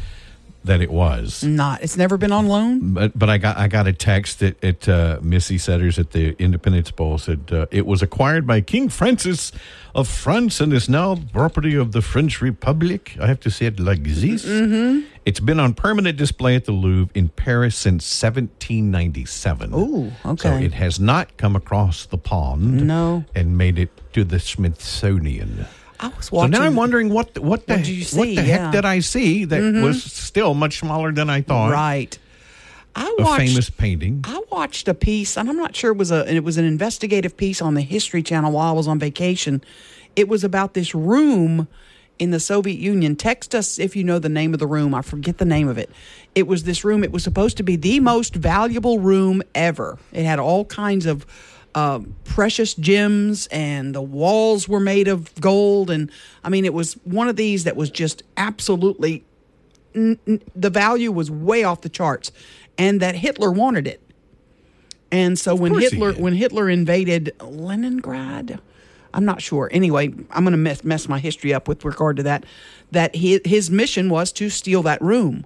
[0.63, 1.43] that it was.
[1.43, 1.81] Not.
[1.81, 2.93] It's never been on loan.
[2.93, 6.35] But but I got I got a text at, at uh, Missy Setters at the
[6.37, 9.51] Independence Bowl said uh, it was acquired by King Francis
[9.95, 13.17] of France and is now property of the French Republic.
[13.19, 14.45] I have to say it like this.
[14.45, 15.10] Mm-hmm.
[15.25, 19.73] It's been on permanent display at the Louvre in Paris since 1797.
[19.73, 20.41] Ooh, okay.
[20.49, 22.87] So it has not come across the pond.
[22.87, 23.23] No.
[23.35, 25.65] and made it to the Smithsonian.
[25.99, 26.53] I was watching.
[26.53, 28.35] So now I'm wondering what the, what the What you what see?
[28.35, 28.63] the Yeah.
[28.63, 29.83] heck did I see that mm-hmm.
[29.83, 31.71] was still much smaller than I thought?
[31.71, 32.17] Right.
[32.95, 33.43] I watched.
[33.43, 34.21] A famous painting.
[34.25, 36.29] I watched a piece, and I'm not sure it was a.
[36.33, 39.63] It was an investigative piece on the History Channel while I was on vacation.
[40.15, 41.67] It was about this room
[42.19, 43.15] in the Soviet Union.
[43.15, 44.93] Text us if you know the name of the room.
[44.93, 45.89] I forget the name of it.
[46.35, 47.03] It was this room.
[47.03, 49.97] It was supposed to be the most valuable room ever.
[50.11, 51.25] It had all kinds of
[51.73, 55.89] uh, precious gems, and the walls were made of gold.
[55.89, 56.11] And
[56.43, 59.23] I mean, it was one of these that was just absolutely
[59.93, 62.31] the value was way off the charts
[62.77, 64.01] and that Hitler wanted it.
[65.11, 68.61] And so when Hitler when Hitler invaded Leningrad,
[69.13, 69.69] I'm not sure.
[69.71, 72.45] Anyway, I'm going to mess, mess my history up with regard to that.
[72.91, 75.45] That he, his mission was to steal that room,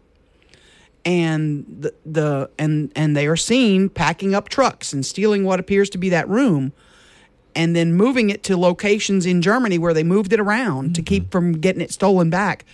[1.03, 5.89] and the, the and and they are seen packing up trucks and stealing what appears
[5.91, 6.74] to be that room,
[7.55, 11.24] and then moving it to locations in Germany where they moved it around to keep
[11.24, 11.32] mm-hmm.
[11.32, 12.66] from getting it stolen back.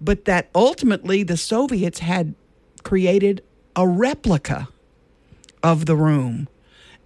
[0.00, 2.34] But that ultimately the Soviets had
[2.84, 3.42] created
[3.74, 4.68] a replica
[5.62, 6.48] of the room,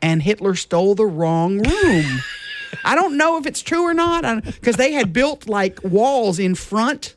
[0.01, 2.21] and Hitler stole the wrong room.
[2.85, 6.55] I don't know if it's true or not because they had built like walls in
[6.55, 7.15] front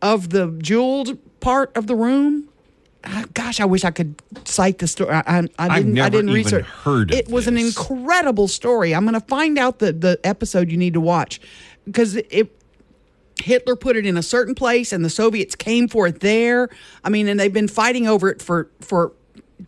[0.00, 2.48] of the jeweled part of the room.
[3.04, 5.10] Ah, Gosh, I wish I could cite the story.
[5.12, 5.58] I, I, I didn't.
[5.58, 6.64] I never didn't even research.
[6.66, 8.94] heard it was an incredible story.
[8.94, 11.40] I'm going to find out the the episode you need to watch
[11.84, 12.56] because it
[13.42, 16.68] Hitler put it in a certain place and the Soviets came for it there.
[17.02, 19.12] I mean, and they've been fighting over it for for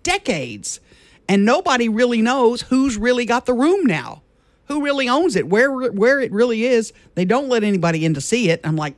[0.02, 0.80] decades.
[1.26, 4.22] And nobody really knows who's really got the room now.
[4.66, 5.48] Who really owns it?
[5.48, 6.92] Where where it really is.
[7.14, 8.60] They don't let anybody in to see it.
[8.64, 8.94] I'm like,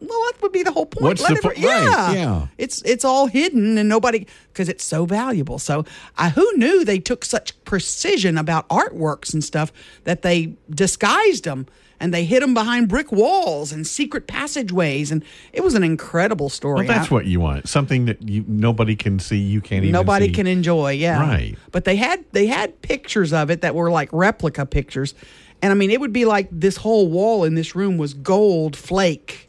[0.00, 1.02] well, that would be the whole point.
[1.04, 2.46] What's Let the po- every- yeah, right, yeah.
[2.56, 5.58] It's it's all hidden and nobody because it's so valuable.
[5.58, 5.84] So
[6.16, 9.72] I who knew they took such precision about artworks and stuff
[10.04, 11.66] that they disguised them
[12.00, 16.48] and they hid them behind brick walls and secret passageways and it was an incredible
[16.48, 16.76] story.
[16.76, 17.68] Well, that's I- what you want.
[17.68, 19.38] Something that you nobody can see.
[19.38, 19.92] You can't even.
[19.92, 20.32] nobody see.
[20.32, 21.56] can enjoy yeah Right.
[21.72, 25.14] but they had they had pictures of it that were like replica pictures
[25.60, 28.76] and i mean it would be like this whole wall in this room was gold
[28.76, 29.47] flake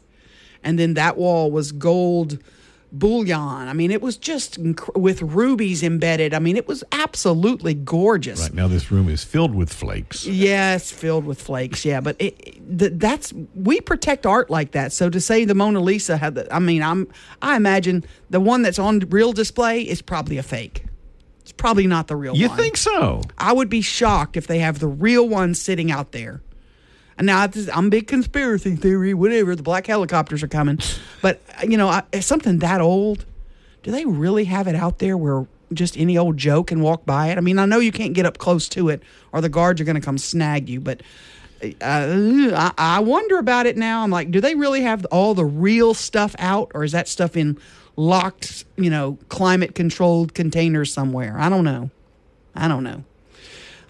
[0.62, 2.38] and then that wall was gold
[2.92, 7.72] bullion i mean it was just inc- with rubies embedded i mean it was absolutely
[7.72, 10.26] gorgeous Right now, this room is filled with flakes.
[10.26, 11.84] Yes, filled with flakes.
[11.84, 14.92] Yeah, but it, it, th- that's we protect art like that.
[14.92, 17.06] So to say the Mona Lisa had the, I mean, I'm
[17.42, 20.84] I imagine the one that's on real display is probably a fake.
[21.42, 22.56] It's probably not the real You one.
[22.58, 23.22] You think so?
[23.38, 26.42] I would be shocked if they have the real one sitting out there.
[27.20, 29.54] Now this- I'm a big conspiracy theory, whatever.
[29.54, 30.78] The black helicopters are coming,
[31.22, 33.24] but you know, I, something that old.
[33.82, 37.28] Do they really have it out there where just any old Joe can walk by
[37.28, 37.38] it?
[37.38, 39.02] I mean, I know you can't get up close to it,
[39.32, 40.80] or the guards are going to come snag you.
[40.80, 41.02] But
[41.80, 44.02] uh, I wonder about it now.
[44.02, 47.36] I'm like, do they really have all the real stuff out, or is that stuff
[47.36, 47.58] in
[47.96, 51.36] locked, you know, climate controlled containers somewhere?
[51.38, 51.90] I don't know.
[52.54, 53.04] I don't know.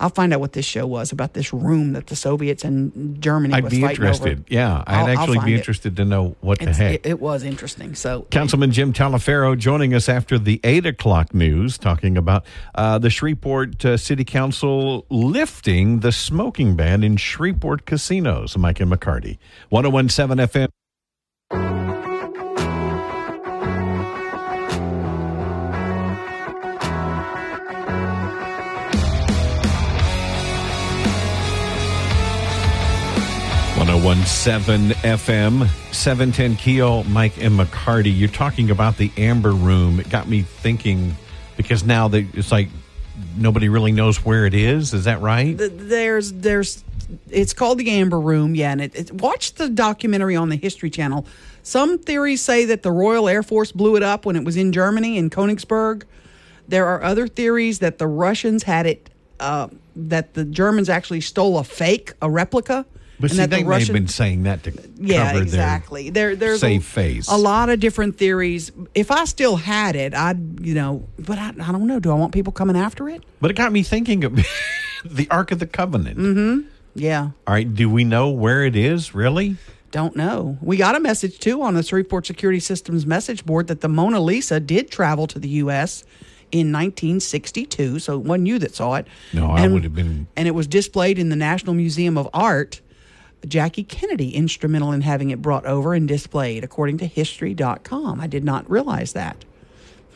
[0.00, 3.54] I'll find out what this show was about this room that the Soviets and Germany
[3.54, 4.32] I'd was be interested.
[4.38, 4.44] over.
[4.48, 5.58] Yeah, I'd I'll- I'll actually find be it.
[5.58, 6.94] interested to know what the It's- heck.
[6.94, 7.94] It, it was interesting.
[7.94, 12.44] So Councilman Jim Taliaferro joining us after the 8 o'clock news, talking about
[12.74, 18.56] uh, the Shreveport uh, City Council lifting the smoking ban in Shreveport casinos.
[18.56, 19.36] Mike and McCarty,
[19.68, 20.46] 1017
[21.52, 21.79] FM.
[34.00, 38.16] One zero one seven FM seven ten Keel Mike and McCarty.
[38.16, 40.00] You're talking about the Amber Room.
[40.00, 41.16] It got me thinking
[41.58, 42.68] because now they, it's like
[43.36, 44.94] nobody really knows where it is.
[44.94, 45.54] Is that right?
[45.58, 46.82] there's there's
[47.28, 48.54] it's called the Amber Room.
[48.54, 51.26] Yeah, and it, it watch the documentary on the History Channel.
[51.62, 54.72] Some theories say that the Royal Air Force blew it up when it was in
[54.72, 56.04] Germany in Königsberg.
[56.68, 59.10] There are other theories that the Russians had it.
[59.38, 62.86] Uh, that the Germans actually stole a fake, a replica.
[63.20, 65.42] But and see, that the they may Russian- have been saying that to yeah, cover
[65.42, 66.10] exactly.
[66.10, 67.28] There, there's safe a, face.
[67.28, 68.72] a lot of different theories.
[68.94, 72.00] If I still had it, I'd, you know, but I, I don't know.
[72.00, 73.22] Do I want people coming after it?
[73.40, 74.34] But it got me thinking of
[75.04, 76.18] the Ark of the Covenant.
[76.18, 76.68] Mm-hmm.
[76.94, 79.14] Yeah, All right, do we know where it is?
[79.14, 79.56] Really?
[79.92, 80.56] don't know.
[80.62, 84.20] We got a message too on the Shreveport Security Systems message board that the Mona
[84.20, 86.04] Lisa did travel to the U.S.
[86.52, 87.98] in 1962.
[87.98, 89.06] So it wasn't you that saw it.
[89.32, 90.28] No, I And- would have been.
[90.36, 92.80] And it was displayed in the National Museum of Art.
[93.46, 98.20] Jackie Kennedy instrumental in having it brought over and displayed, according to History.com.
[98.20, 99.44] I did not realize that.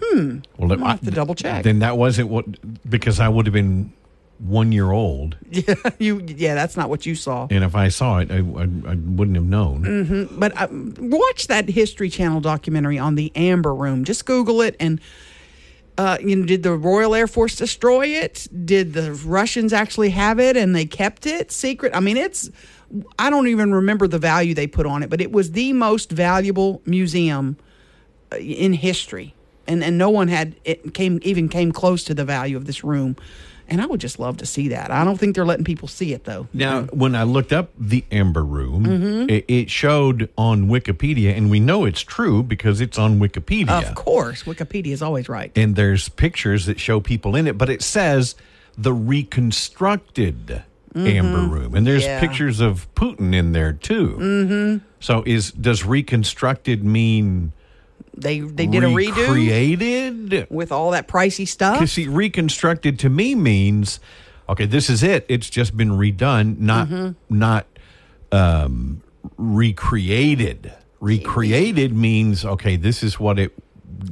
[0.02, 0.38] Hmm.
[0.58, 1.64] Well, I'll have to double check.
[1.64, 2.44] Then that wasn't what
[2.88, 3.92] because I would have been
[4.38, 6.20] one year old, Yeah, you.
[6.26, 7.46] Yeah, that's not what you saw.
[7.50, 10.28] and if I saw it, I, I, I wouldn't have known.
[10.38, 10.66] But uh,
[10.98, 14.04] watch that History Channel documentary on the Amber Room.
[14.04, 15.00] Just Google it and.
[15.96, 18.48] Uh, you know, did the Royal Air Force destroy it?
[18.64, 21.94] Did the Russians actually have it and they kept it secret?
[21.94, 22.50] I mean, it's
[23.18, 26.10] I don't even remember the value they put on it, but it was the most
[26.12, 27.56] valuable museum
[28.32, 29.34] uh, in history,
[29.66, 32.84] and and no one had it came even came close to the value of this
[32.84, 33.16] room.
[33.66, 34.90] And I would just love to see that.
[34.90, 36.48] I don't think they're letting people see it though.
[36.52, 39.30] Now, when I looked up the Amber Room, Mm-hmm.
[39.30, 43.88] it, it showed on Wikipedia, and we know it's true because it's on Wikipedia.
[43.88, 45.50] Of course, Wikipedia is always right.
[45.56, 48.34] and there's pictures that show people in it, but it says
[48.76, 50.62] the reconstructed
[50.94, 52.10] Amber Room, and there's Mm-hmm.
[52.10, 52.20] Yeah.
[52.20, 54.16] pictures of Putin in there too.
[54.20, 54.84] Mm-hmm.
[55.00, 57.52] So, is does reconstructed mean
[58.16, 61.74] They they did a redo created with all that pricey stuff.
[61.76, 63.98] Because see, reconstructed to me means
[64.48, 65.24] okay, this is it.
[65.28, 67.38] It's just been redone, not Mm-hmm.
[67.38, 67.66] not
[68.30, 69.02] um,
[69.36, 70.72] recreated.
[71.00, 73.52] Recreated means okay, this is what it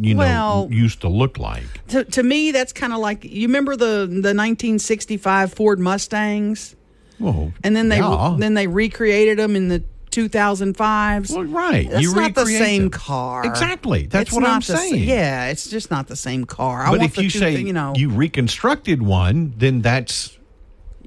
[0.00, 1.64] you know Well- used to look like.
[1.88, 6.74] to, to me, that's kind of like you remember the the 1965 Ford Mustangs,
[7.18, 8.36] Well, and then they yeah.
[8.38, 11.34] then they recreated them in the 2005s.
[11.34, 11.90] Well, right.
[11.90, 12.90] That's You not the same them.
[12.90, 13.46] car.
[13.46, 14.06] Exactly.
[14.06, 15.08] That's It's what I'm sa- saying.
[15.08, 16.82] yeah, it's just not the same car.
[16.86, 20.36] I But if you say you know, you reconstructed one, then that's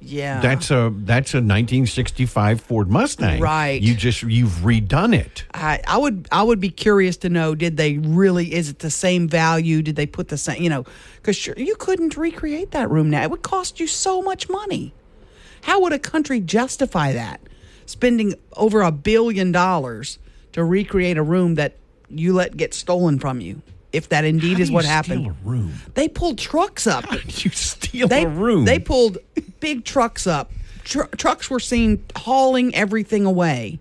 [0.05, 3.39] yeah, that's a that's a 1965 Ford Mustang.
[3.39, 3.81] Right.
[3.81, 5.45] You just you've redone it.
[5.53, 8.91] I, I would I would be curious to know did they really is it the
[8.91, 10.85] same value did they put the same you know
[11.17, 14.93] because sure you couldn't recreate that room now it would cost you so much money
[15.63, 17.41] how would a country justify that
[17.85, 20.19] spending over a billion dollars
[20.51, 21.75] to recreate a room that
[22.09, 23.61] you let get stolen from you.
[23.95, 25.33] If that indeed is what happened,
[25.93, 27.05] they pulled trucks up.
[27.05, 28.65] How did you steal they a room?
[28.65, 29.17] They pulled
[29.59, 30.51] big trucks up.
[30.83, 33.79] Tr- trucks were seen hauling everything away,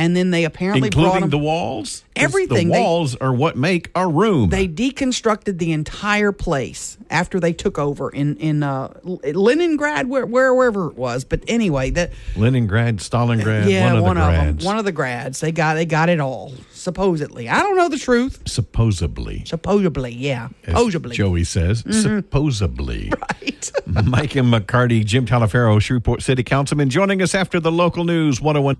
[0.00, 1.30] and then they apparently brought including them.
[1.30, 2.04] the walls.
[2.16, 2.68] Everything.
[2.68, 4.50] The They- walls are what make a room.
[4.50, 10.54] they deconstructed the entire place after they took over in in uh, Leningrad, where, where
[10.54, 11.24] wherever it was.
[11.24, 14.64] But anyway, that Leningrad, Stalingrad, yeah, one of one the of them, grads.
[14.64, 15.40] one of the grads.
[15.40, 17.48] They got they got it all supposedly.
[17.48, 18.42] I don't know the truth.
[18.46, 19.44] supposedly.
[19.44, 21.14] Supposedly, yeah, as supposedly.
[21.16, 23.12] Joey says, supposedly.
[23.42, 23.72] Right.
[24.04, 28.76] Mike and McCarty, Jim Taliaferro, Shreveport City Councilman, joining us after the local news 101.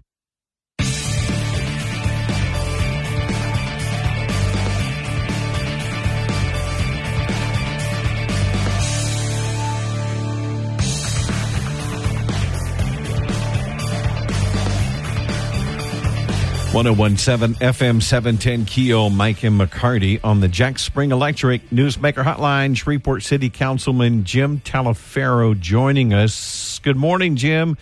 [16.73, 21.11] One zero one seven FM seven ten Keel, Mike and McCarty on the Jack Spring
[21.11, 22.77] Electric Newsmaker Hotline.
[22.77, 26.79] Shreveport City Councilman Jim Taliaferro joining us.
[26.79, 27.77] Good morning, Jim.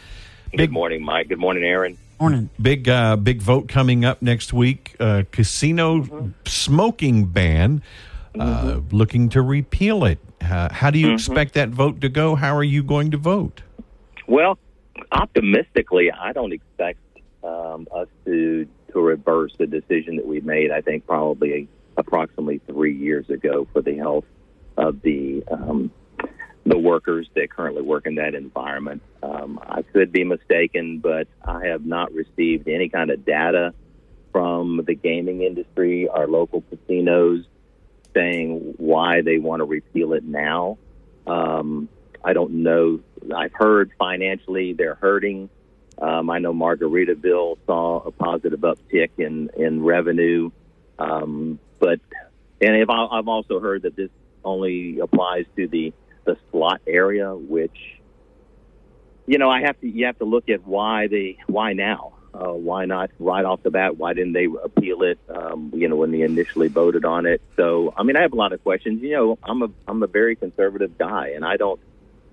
[0.56, 1.28] Good morning, Mike.
[1.28, 1.98] Good morning, Aaron.
[2.18, 2.48] Morning.
[2.60, 4.96] Big uh, big vote coming up next week.
[4.98, 7.82] Uh, casino smoking ban.
[8.38, 10.18] Uh, looking to repeal it.
[10.40, 12.36] Uh, how do you expect that vote to go?
[12.36, 13.60] How are you going to vote?
[14.26, 14.58] Well,
[15.12, 17.00] optimistically, I don't expect
[17.42, 20.70] um, us to to reverse the decision that we made.
[20.70, 24.24] I think probably approximately three years ago for the health
[24.76, 25.90] of the um,
[26.64, 29.02] the workers that currently work in that environment.
[29.22, 33.72] Um, I could be mistaken, but I have not received any kind of data
[34.32, 37.46] from the gaming industry, our local casinos,
[38.14, 40.76] saying why they want to repeal it now.
[41.26, 41.88] Um,
[42.22, 43.00] I don't know.
[43.34, 45.48] I've heard financially they're hurting.
[46.00, 50.50] Um, I know Margaritaville saw a positive uptick in in revenue,
[50.98, 51.98] um, but
[52.60, 54.10] and if I, I've also heard that this
[54.44, 55.92] only applies to the
[56.24, 57.76] the slot area, which
[59.26, 62.14] you know I have to you have to look at why they why now.
[62.34, 63.96] Uh, why not right off the bat?
[63.96, 65.18] Why didn't they appeal it?
[65.34, 67.40] Um, you know, when they initially voted on it.
[67.56, 69.02] So, I mean, I have a lot of questions.
[69.02, 71.80] You know, I'm a I'm a very conservative guy, and I don't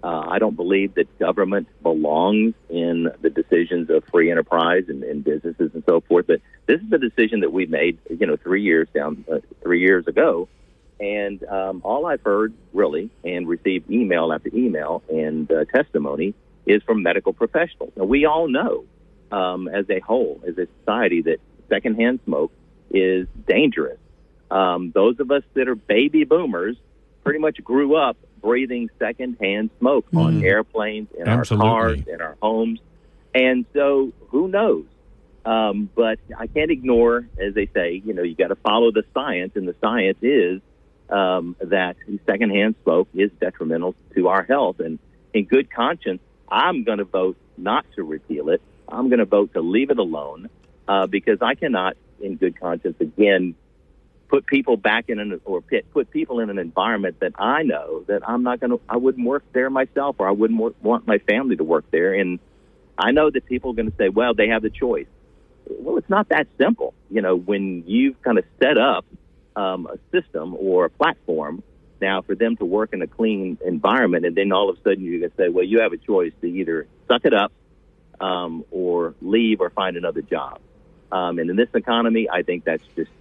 [0.05, 5.23] uh, I don't believe that government belongs in the decisions of free enterprise and, and
[5.23, 6.27] businesses and so forth.
[6.27, 9.79] But this is a decision that we made, you know, three years down, uh, three
[9.79, 10.47] years ago,
[10.99, 16.35] and um, all I've heard really and received email after email and uh, testimony
[16.67, 17.91] is from medical professionals.
[17.97, 18.85] Now we all know,
[19.31, 22.51] um, as a whole, as a society, that secondhand smoke
[22.91, 23.97] is dangerous.
[24.51, 26.77] Um, those of us that are baby boomers
[27.23, 31.67] pretty much grew up breathing secondhand smoke on airplanes, in Absolutely.
[31.67, 32.79] our cars, in our homes.
[33.33, 34.85] And so who knows?
[35.43, 39.03] Um, but I can't ignore, as they say, you know, you got to follow the
[39.15, 40.61] science, and the science is
[41.09, 41.95] um, that
[42.27, 44.79] secondhand smoke is detrimental to our health.
[44.79, 44.99] And
[45.33, 48.61] in good conscience, I'm going to vote not to repeal it.
[48.87, 50.49] I'm going to vote to leave it alone
[50.87, 53.55] uh, because I cannot, in good conscience, again,
[54.27, 58.03] put people back in an or put, put people in an environment that I know
[58.07, 61.07] that I'm not going to, I wouldn't work there myself or I wouldn't wor- want
[61.07, 62.13] my family to work there.
[62.13, 62.39] And
[62.97, 65.07] I know that people are going to say, well, they have the choice.
[65.67, 66.93] Well, it's not that simple.
[67.09, 69.05] You know, when you've kind of set up
[69.55, 71.63] um, a system or a platform
[72.01, 75.03] now for them to work in a clean environment, and then all of a sudden
[75.03, 77.51] you're going to say, well, you have a choice to either suck it up
[78.19, 80.59] um, or leave or find another job.
[81.11, 83.11] Um, and in this economy, I think that's just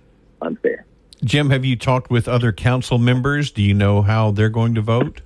[0.40, 0.86] unfair.
[1.25, 3.51] Jim, have you talked with other council members?
[3.51, 5.22] Do you know how they're going to vote?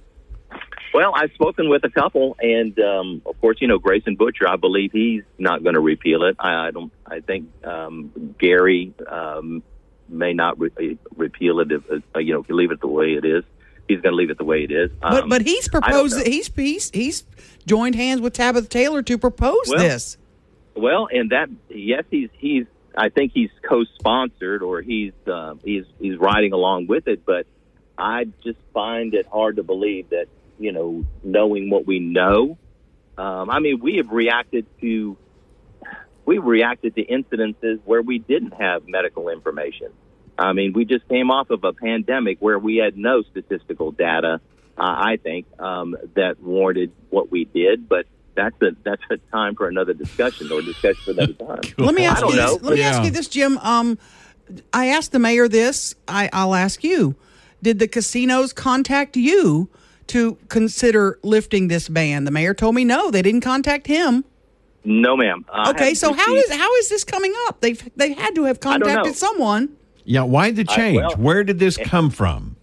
[0.95, 4.49] Well, I've spoken with a couple, and um, of course, you know Grayson Boucher.
[4.49, 6.37] I believe he's not going to repeal it.
[6.39, 6.93] I, I don't.
[7.07, 9.63] I think um, Gary um,
[10.09, 11.71] may not re- repeal it.
[11.71, 11.83] If,
[12.15, 13.45] uh, you know, leave it the way it is.
[13.87, 14.91] He's going to leave it the way it is.
[15.01, 16.17] But Um, but he's proposed.
[16.17, 16.25] know.
[16.25, 17.25] He's he's he's
[17.67, 20.17] joined hands with Tabatha Taylor to propose Well, this.
[20.75, 22.65] Well, and that yes, he's he's.
[22.99, 27.25] I think he's co-sponsored or he's uh, he's he's riding along with it.
[27.25, 27.47] But
[27.97, 30.27] I just find it hard to believe that
[30.59, 32.59] you know, knowing what we know.
[33.17, 35.17] Um, I mean, we have reacted to
[36.25, 39.89] we reacted to incidences where we didn't have medical information.
[40.39, 44.41] I mean, we just came off of a pandemic where we had no statistical data.
[44.77, 48.07] Uh, I think um, that warranted what we did, but
[48.39, 51.61] that's a that's a time for another discussion or discussion for another time.
[51.79, 52.47] Let me ask I don't you this.
[52.63, 52.69] know.
[52.69, 53.59] Let me ask you this, Jim.
[53.59, 53.99] Um,
[54.73, 55.95] I asked the mayor this.
[56.07, 57.17] I, I'll ask you:
[57.63, 59.69] Did the casinos contact you
[60.09, 62.25] to consider lifting this ban?
[62.25, 63.11] The mayor told me no.
[63.11, 64.25] They didn't contact him.
[64.85, 65.45] No, ma'am.
[65.53, 67.61] I Okay, so how received- is how is this coming up?
[67.61, 69.71] They've they had to have contacted someone.
[70.05, 70.97] Yeah, why the I- change?
[71.03, 72.57] well, Where did this come from?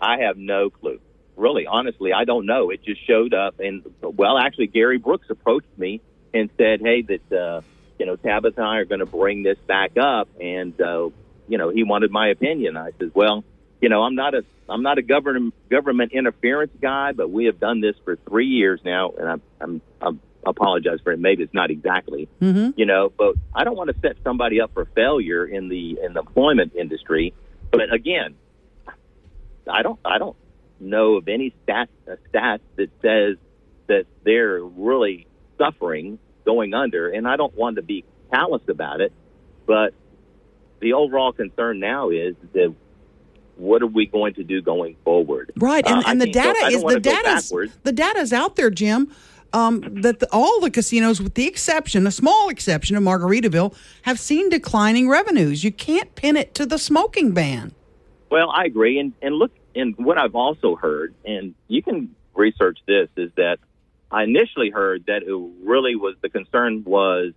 [0.00, 0.98] I have no clue.
[1.36, 2.70] Really, honestly, I don't know.
[2.70, 6.00] It just showed up, and well, actually, Gary Brooks approached me
[6.32, 7.60] and said, "Hey, that uh,
[7.98, 11.10] you know Tabatha and I are going to bring this back up," and uh,
[11.48, 12.76] you know he wanted my opinion.
[12.76, 13.42] I said, "Well,
[13.80, 17.58] you know, I'm not a I'm not a government government interference guy, but we have
[17.58, 21.18] done this for three years now, and I'm I'm, I'm I apologize for it.
[21.18, 22.28] Maybe it's not exactly,
[22.76, 26.12] you know, but I don't want to set somebody up for failure in the in
[26.12, 27.34] the employment industry.
[27.70, 28.36] But again,
[29.70, 30.36] I don't I don't
[30.80, 31.88] know of any stat
[32.28, 33.36] stat that says
[33.86, 35.26] that they're really
[35.58, 39.12] suffering going under, and I don't want to be callous about it,
[39.66, 39.94] but
[40.80, 42.74] the overall concern now is that
[43.56, 45.52] what are we going to do going forward?
[45.56, 47.78] Right, and, Uh, and the so data is the backwards.
[47.84, 49.10] the data's out there, Jim.
[49.52, 53.72] Um, that the, all the casinos, with the exception, a small exception of Margaritaville,
[54.02, 55.62] have seen declining revenues.
[55.62, 57.72] You can't pin it to the smoking ban.
[58.30, 62.78] Well, I agree, and and look, and what I've also heard, and you can research
[62.86, 63.58] this, is that
[64.10, 67.32] I initially heard that it really was the concern was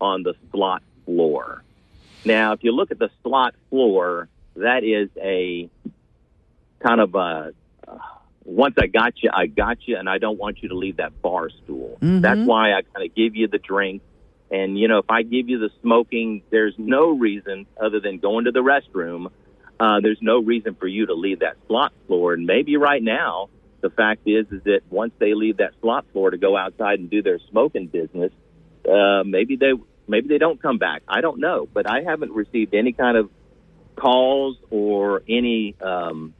[0.00, 1.62] on the slot floor.
[2.24, 5.70] Now, if you look at the slot floor, that is a
[6.80, 7.52] kind of a
[7.86, 7.98] uh,
[8.44, 11.20] once I got you, I got you, and I don't want you to leave that
[11.22, 11.98] bar stool.
[12.20, 14.02] That's why I kind of give you the drink.
[14.50, 18.46] And, you know, if I give you the smoking, there's no reason other than going
[18.46, 19.30] to the restroom.
[19.80, 22.34] Uh, there's no reason for you to leave that slot floor.
[22.34, 23.48] And maybe right now,
[23.80, 27.08] the fact is, is that once they leave that slot floor to go outside and
[27.08, 28.30] do their smoking business,
[28.86, 29.72] uh, maybe they
[30.06, 31.02] maybe they don't come back.
[31.08, 33.30] I don't know, but I haven't received any kind of
[33.96, 36.34] calls or any um,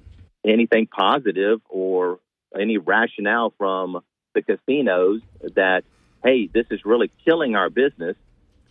[0.47, 2.18] anything positive or
[2.59, 4.03] any rationale from
[4.34, 5.22] the casinos
[5.55, 5.84] that
[6.22, 8.16] hey, this is really killing our business.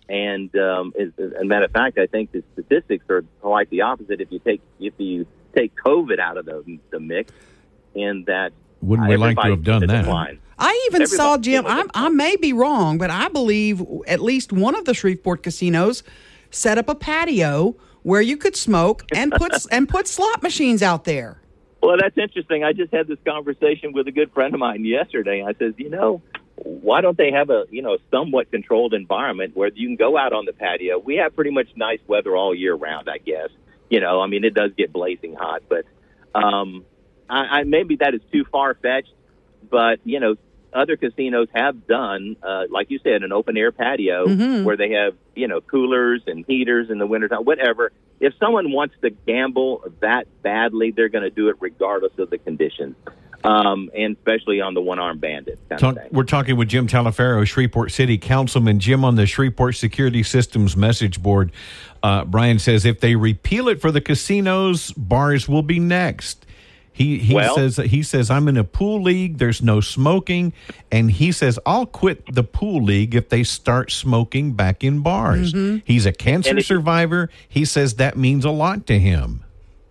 [0.09, 3.81] And um, as, as a matter of fact, I think the statistics are quite the
[3.81, 4.19] opposite.
[4.19, 7.31] If you take if you take COVID out of the, the mix,
[7.93, 8.51] in that
[8.81, 10.01] Wouldn't we like to have done that?
[10.01, 10.39] decline.
[10.57, 11.65] I even Everybody- saw Jim.
[11.67, 16.03] I, I may be wrong, but I believe at least one of the Shreveport casinos
[16.51, 21.03] set up a patio where you could smoke and put and put slot machines out
[21.05, 21.39] there.
[21.81, 22.63] Well, that's interesting.
[22.63, 25.43] I just had this conversation with a good friend of mine yesterday.
[25.47, 26.21] I says, you know,
[26.63, 30.33] why don't they have a you know somewhat controlled environment where you can go out
[30.33, 30.97] on the patio?
[30.97, 33.49] We have pretty much nice weather all year round, I guess.
[33.89, 35.85] You know, I mean, it does get blazing hot, but
[36.35, 36.85] um,
[37.29, 39.13] I, I maybe that is too far fetched.
[39.69, 40.35] But you know,
[40.73, 44.27] other casinos have done, uh, like you said, an open air patio
[44.63, 47.91] where they have you know coolers and heaters in the wintertime, whatever.
[48.19, 52.37] If someone wants to gamble that badly, they're going to do it regardless of the
[52.37, 52.95] conditions,
[53.43, 56.11] um, and especially on the one armed bandit kind Talk, of thing.
[56.11, 58.79] we're talking with Jim Taliaferro, Shreveport City Councilman.
[58.79, 61.51] Jim on the Shreveport Security Systems message board.
[62.03, 66.45] Uh, Brian says if they repeal it for the casinos, bars will be next.
[66.91, 69.37] He he Well- says he says I'm in a pool league.
[69.37, 70.51] There's no smoking,
[70.91, 75.53] and he says I'll quit the pool league if they start smoking back in bars.
[75.85, 77.29] He's a cancer And survivor.
[77.47, 79.45] He says that means a lot to him.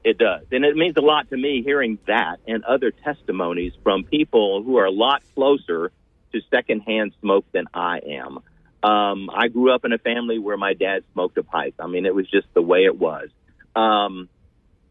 [0.09, 0.47] It does.
[0.53, 4.79] And it means a lot to me hearing that and other testimonies from people who
[4.79, 5.93] are a lot closer
[6.33, 8.39] to secondhand smoke than I am.
[8.83, 11.75] Um, I grew up in a family where my dad smoked a pipe.
[11.79, 13.29] I mean, it was just the way it was.
[13.77, 14.31] Um,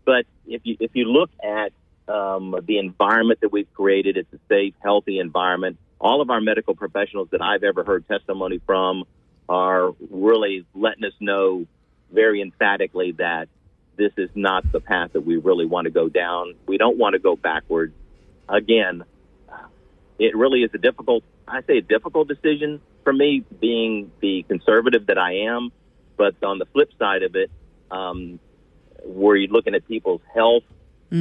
[0.05, 1.71] but if you if you look at
[2.07, 5.79] um, the environment that we've created, it's a safe, healthy environment.
[5.99, 9.05] All of our medical professionals that I've ever heard testimony from
[9.49, 11.65] are really letting us know
[12.13, 13.49] very emphatically that
[13.97, 16.53] this is not the path that we really want to go down.
[16.67, 17.93] We don't want to go backwards.
[18.47, 19.03] Again,
[20.19, 25.07] it really is a difficult, I say a difficult decision for me being the conservative
[25.07, 25.71] that I am.
[26.15, 27.51] But on the flip side of it,
[27.91, 28.39] um,
[29.05, 30.63] you're looking at people's health,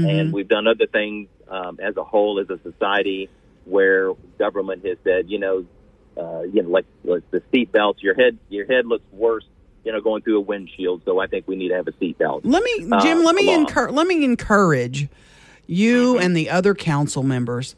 [0.08, 3.28] and we've done other things um, as a whole, as a society,
[3.66, 5.64] where government has said, you know,
[6.16, 9.44] uh, you know, like, like the seat belts, your head, your head looks worse,
[9.86, 11.00] you know, going through a windshield.
[11.04, 12.44] So I think we need to have a seat belt.
[12.44, 13.22] Let me, Uh, Jim.
[13.22, 13.94] let me encourage.
[13.94, 15.06] Let me encourage
[15.68, 16.22] you Mm-hmm.
[16.24, 17.76] and the other council members.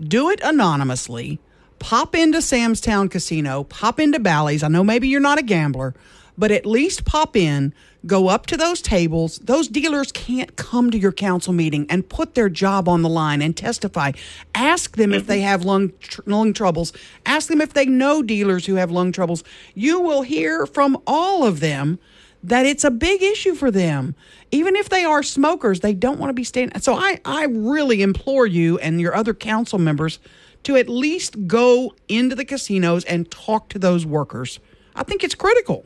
[0.00, 1.40] Do it anonymously.
[1.80, 3.64] Pop into Sam's Town Casino.
[3.64, 4.62] Pop into Bally's.
[4.62, 5.94] I know maybe you're not a gambler,
[6.36, 7.74] but at least pop in.
[8.06, 9.38] Go up to those tables.
[9.38, 13.42] Those dealers can't come to your council meeting and put their job on the line
[13.42, 14.12] and testify.
[14.54, 16.92] Ask them if they have lung tr- lung troubles.
[17.26, 19.42] Ask them if they know dealers who have lung troubles.
[19.74, 21.98] You will hear from all of them
[22.42, 24.14] that it's a big issue for them.
[24.52, 26.80] Even if they are smokers, they don't want to be standing.
[26.80, 30.20] So I, I really implore you and your other council members
[30.62, 34.60] to at least go into the casinos and talk to those workers.
[34.94, 35.84] I think it's critical.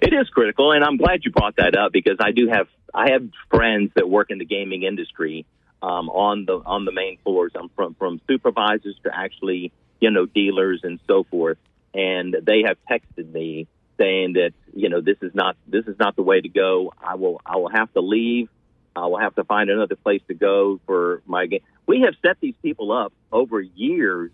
[0.00, 3.10] It is critical, and I'm glad you brought that up because I do have I
[3.10, 5.44] have friends that work in the gaming industry
[5.82, 7.52] um, on the on the main floors.
[7.54, 11.58] I'm from from supervisors to actually you know dealers and so forth,
[11.94, 13.66] and they have texted me
[13.98, 16.92] saying that you know this is not this is not the way to go.
[17.00, 18.48] I will I will have to leave.
[18.94, 21.60] I will have to find another place to go for my game.
[21.86, 24.30] We have set these people up over years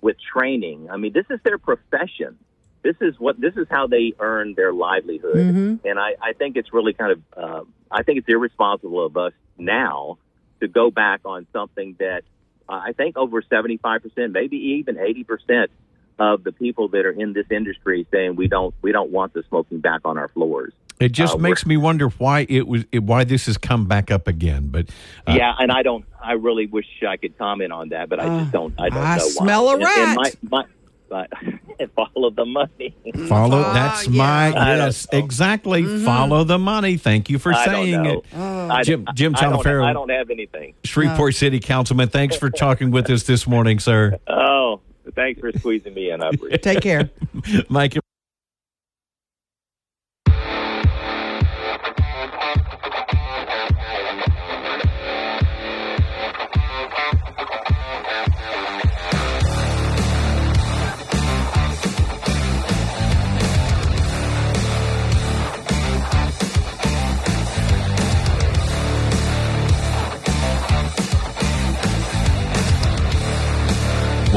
[0.00, 0.88] with training.
[0.90, 2.38] I mean, this is their profession
[2.82, 5.86] this is what this is how they earn their livelihood Mm-hmm.
[5.88, 9.32] and I, I think it's really kind of uh, i think it's irresponsible of us
[9.58, 10.18] now
[10.60, 12.22] to go back on something that
[12.68, 15.66] uh, i think over 75% maybe even 80%
[16.18, 19.42] of the people that are in this industry saying we don't we don't want the
[19.48, 23.02] smoking back on our floors It just Uh, makes me wonder why it was it,
[23.02, 24.68] why this has come back up again.
[24.68, 24.88] But
[25.26, 28.26] uh, yeah and i don't i really wish i could comment on that but i
[28.40, 29.72] just don't i don't I know smell why.
[29.72, 30.36] a And- and rat.
[30.42, 30.64] my, my,
[31.10, 31.26] my,
[31.96, 32.94] follow the money
[33.26, 33.62] follow.
[33.62, 34.18] Ah, that's yeah.
[34.18, 36.04] my I don't yes, exactly.
[36.04, 36.96] Follow the money.
[36.96, 38.24] Thank you for I saying it.
[38.34, 39.84] I, Jim- Jim I, don't, Taliaferro.
[39.84, 44.18] I don't have anything Shreveport City Councilman, thanks for talking with us this morning, sir.
[44.28, 44.80] Oh,
[45.14, 46.22] thanks for squeezing me in.
[46.22, 46.62] I appreciate it.
[46.62, 47.10] Take care.
[47.68, 47.98] Mike.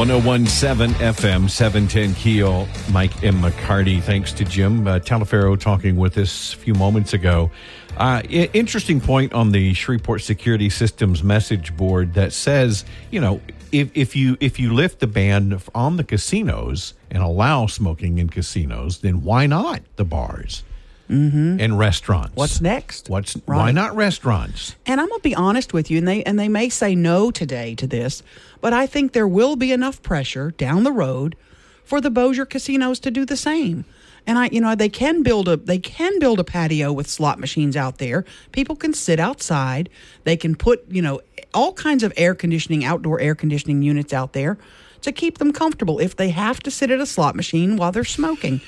[0.04, 2.68] One zero one seven FM seven ten Keel.
[2.92, 4.04] Mike M McCarty.
[4.04, 7.50] Thanks to Jim uh, Taliaferro talking with us a few moments ago.
[7.96, 13.40] Uh, i- interesting point on the Shreveport Security Systems message board that says, you know,
[13.72, 18.28] if, if you if you lift the ban on the casinos and allow smoking in
[18.28, 20.66] casinos, then why not the bars
[21.10, 21.60] Mm-hmm.
[21.60, 22.36] and restaurants?
[22.36, 23.10] What's next?
[23.10, 24.76] What's why not restaurants?
[24.86, 27.76] And I'm gonna be honest with you, and they and they may say no today
[27.76, 28.24] to this,
[28.62, 31.36] but I think there will be enough pressure down the road
[31.84, 33.86] for the Bossier casinos to do the same.
[34.26, 37.40] And I, you know, they can build a they can build a patio with slot
[37.40, 38.24] machines out there.
[38.52, 39.90] People can sit outside.
[40.24, 41.20] They can put, you know,
[41.54, 44.58] all kinds of air conditioning, outdoor air conditioning units out there
[45.02, 46.00] to keep them comfortable.
[46.00, 48.62] If they have to sit at a slot machine while they're smoking,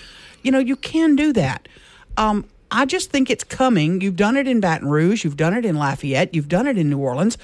[0.43, 1.67] you know, you can do that.
[2.17, 4.01] Um, I just think it's coming.
[4.01, 5.23] You've done it in Baton Rouge.
[5.23, 6.33] You've done it in Lafayette.
[6.33, 7.37] You've done it in New Orleans.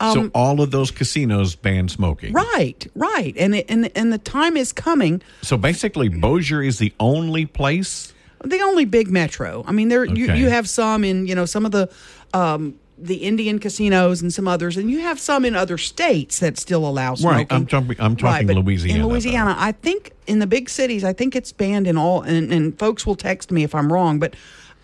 [0.00, 2.32] so all of those casinos ban smoking.
[2.32, 5.20] Right, right, and it, and and the time is coming.
[5.42, 8.12] So basically, Bossier is the only place.
[8.44, 9.64] The only big metro.
[9.66, 11.90] I mean, there you, you have some in you know some of the
[12.32, 16.58] um, the Indian casinos and some others, and you have some in other states that
[16.58, 17.38] still allow smoking.
[17.38, 21.04] Right, I'm talking- I'm talking but Louisiana, In Louisiana, I think in the big cities,
[21.04, 22.22] I think it's banned in all.
[22.22, 24.34] And, and folks will text me if I'm wrong, but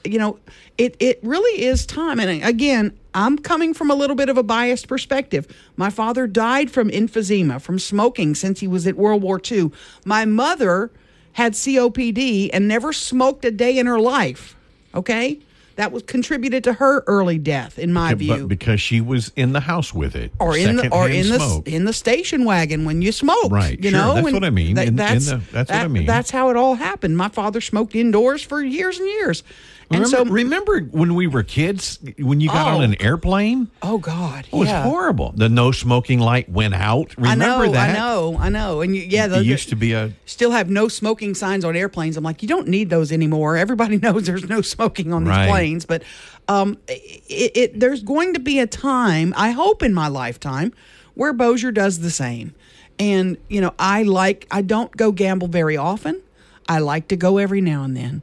[0.05, 0.39] you know,
[0.77, 2.21] it it really is time.
[2.21, 5.47] And again, I'm coming from a little bit of a biased perspective.
[5.77, 9.71] My father died from emphysema from smoking since he was at World War II.
[10.05, 10.91] My mother
[11.33, 14.55] had COPD and never smoked a day in her life.
[14.95, 15.39] Okay.
[15.77, 19.53] That was contributed to her early death, in my view But because she was in
[19.53, 23.03] the house with it, or in the or in the in the station wagon when
[23.03, 23.51] you smoke.
[23.51, 24.79] Right, You sure, know, that's when- what I mean.
[24.79, 26.07] In- in that's the- that's what I mean.
[26.07, 27.17] That's how it all happened.
[27.17, 29.43] My father smoked indoors for years and years,
[29.84, 32.77] and remember, so remember when we were kids, when you got Oh.
[32.79, 34.83] on an airplane, oh god, it was yeah.
[34.83, 35.33] horrible.
[35.37, 37.17] The no smoking light went out.
[37.17, 37.91] Remember I know, that?
[37.91, 40.89] I know, I know, and you, yeah, those used to be a still have no
[40.89, 42.17] smoking signs on airplanes.
[42.17, 43.57] I'm like, you don't need those anymore.
[43.57, 45.49] Everybody knows there's no smoking on these Right.
[45.51, 45.85] planes.
[45.87, 46.03] But
[46.49, 50.73] um, it, it, there's going to be a time, I hope in my lifetime,
[51.15, 52.55] where Bossier does the same.
[52.99, 56.21] And, you know, I like, I don't go gamble very often.
[56.69, 58.23] I like to go every now and then.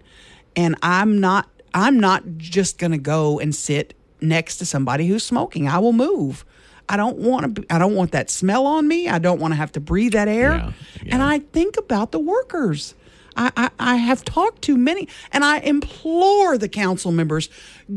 [0.56, 5.24] And I'm not, I'm not just going to go and sit next to somebody who's
[5.24, 5.68] smoking.
[5.68, 6.46] I will move.
[6.90, 7.66] I don't want to.
[7.70, 9.08] I don't want that smell on me.
[9.08, 10.56] I don't want to have to breathe that air.
[10.56, 10.74] Yeah,
[11.04, 11.14] yeah.
[11.14, 12.96] And I think about the workers.
[13.38, 17.50] I, I, I have talked to many, and I implore the council members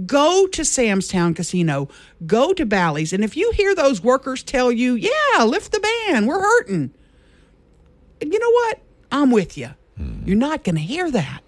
[0.06, 1.88] go to Sam's Town Casino,
[2.24, 6.26] go to Bally's, and if you hear those workers tell you, "Yeah, lift the ban,
[6.26, 6.94] we're hurting,"
[8.20, 8.80] you know what?
[9.10, 9.70] I'm with you.
[9.96, 10.22] Hmm.
[10.24, 11.42] You're not going to hear that.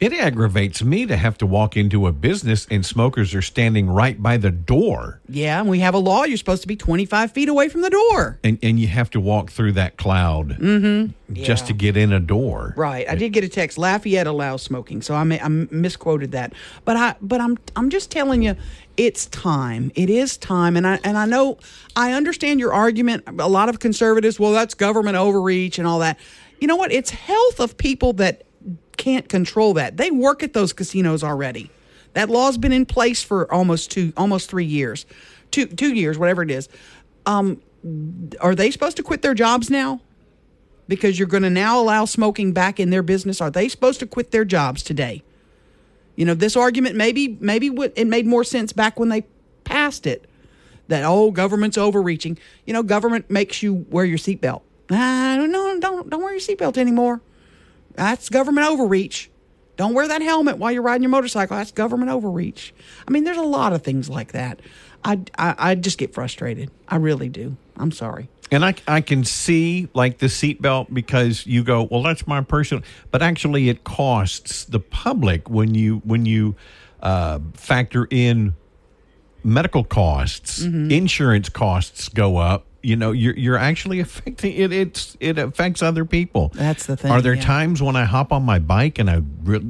[0.00, 4.20] It aggravates me to have to walk into a business and smokers are standing right
[4.22, 5.20] by the door.
[5.28, 6.24] Yeah, and we have a law.
[6.24, 8.38] You're supposed to be 25 feet away from the door.
[8.44, 11.34] And, and you have to walk through that cloud mm-hmm.
[11.34, 12.74] just to get in a door.
[12.76, 13.08] Right.
[13.08, 13.76] I did get a text.
[13.76, 16.52] Lafayette allows smoking, so I, may, I misquoted that.
[16.84, 18.54] But I but I'm I'm just telling you,
[18.96, 19.90] it's time.
[19.94, 21.58] It is time, and I and I know
[21.96, 23.24] I understand your argument.
[23.26, 26.18] A lot of conservatives, well, that's government overreach and all that.
[26.60, 26.92] You know what?
[26.92, 28.42] It's health of people that
[28.98, 29.96] can't control that.
[29.96, 31.70] They work at those casinos already.
[32.12, 35.06] That law's been in place for almost two, almost three years,
[35.50, 36.68] two two years, whatever it is.
[37.24, 37.62] Um,
[38.40, 40.00] are they supposed to quit their jobs now?
[40.88, 43.40] Because you're going to now allow smoking back in their business.
[43.40, 45.22] Are they supposed to quit their jobs today?
[46.16, 49.24] You know, this argument maybe maybe it made more sense back when they
[49.64, 50.28] passed it.
[50.88, 52.38] That oh, government's overreaching.
[52.66, 54.62] You know, government makes you wear your seatbelt.
[54.90, 55.78] I don't know.
[55.78, 57.20] Don't don't wear your seatbelt anymore.
[57.98, 59.28] That's government overreach.
[59.76, 61.56] Don't wear that helmet while you're riding your motorcycle.
[61.56, 62.72] That's government overreach.
[63.08, 64.60] I mean, there's a lot of things like that.
[65.04, 66.70] I, I, I just get frustrated.
[66.86, 67.56] I really do.
[67.76, 68.28] I'm sorry.
[68.52, 72.84] And I, I can see like the seatbelt because you go, well, that's my personal,
[73.10, 76.54] but actually it costs the public when you when you
[77.02, 78.54] uh, factor in
[79.42, 82.64] medical costs, insurance costs go up.
[82.82, 84.72] You know, you're you're actually affecting it.
[84.72, 86.50] It's it affects other people.
[86.54, 87.42] That's the thing, Are there yeah.
[87.42, 89.22] times when I hop on my bike and I,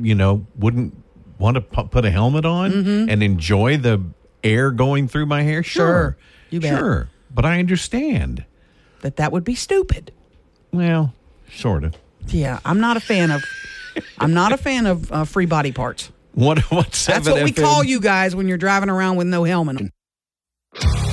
[0.02, 0.94] you know, wouldn't
[1.38, 2.72] want to put a helmet on
[3.08, 4.02] and enjoy the
[4.44, 5.62] air going through my hair?
[5.62, 5.90] Sure, Mm-hmm.
[5.90, 6.16] Sure.
[6.50, 6.78] You bet.
[6.78, 7.08] sure.
[7.34, 8.44] But I understand.
[9.02, 10.12] That that would be stupid.
[10.72, 11.14] Well,
[11.52, 11.94] sort of.
[12.28, 13.42] Yeah, I'm not a fan of.
[14.18, 16.10] I'm not a fan of uh, free body parts.
[16.32, 17.24] What what seven?
[17.24, 19.80] That's what we call you guys when you're driving around with no helmet.
[19.80, 21.07] on.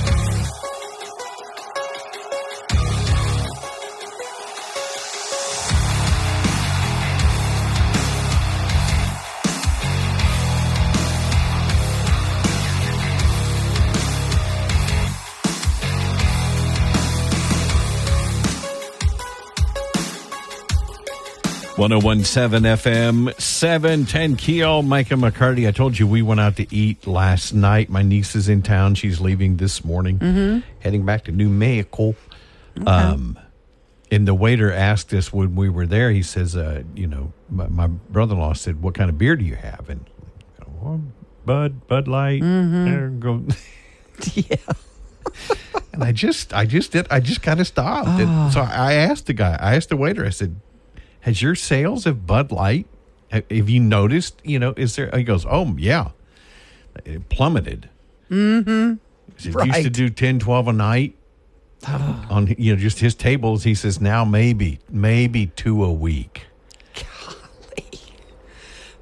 [21.76, 24.82] One zero one seven FM seven ten Keel.
[24.82, 25.68] Micah McCarty.
[25.68, 27.90] I told you we went out to eat last night.
[27.90, 28.94] My niece is in town.
[28.94, 30.60] She's leaving this morning, Mm-hmm.
[30.80, 32.14] heading back to New Mexico.
[32.86, 33.38] Um,
[34.10, 36.10] and the waiter asked us when we were there.
[36.12, 39.56] He says, uh, "You know, my, my brother-in-law said, what kind of beer do you
[39.56, 40.06] have?" And
[40.80, 41.02] well,
[41.44, 42.40] Bud, Bud Light.
[42.42, 43.42] There go.
[44.34, 44.56] Yeah.
[45.92, 48.08] And I just, I just did, I just kind of stopped.
[48.20, 50.58] And so I asked the guy, I asked the waiter, I said,
[51.26, 52.86] "Has your sales of Bud Light?
[53.30, 54.40] Have, you noticed?
[54.44, 56.10] You know, is there?" He goes, "Oh yeah,
[57.04, 57.90] it plummeted.
[58.30, 58.94] Mm-hmm.
[59.38, 61.14] It used to do 10, 12 a night."
[61.86, 66.46] On you know just his tables, he says now maybe maybe two a week,
[66.94, 68.00] Golly.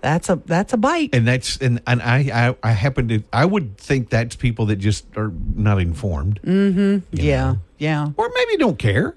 [0.01, 1.11] That's a that's a bite.
[1.15, 2.19] and that's and and I
[2.49, 6.99] I, I happen to I would think that's people that just are not informed, Mm-hmm.
[7.17, 8.09] yeah, yeah.
[8.17, 9.15] or maybe don't care.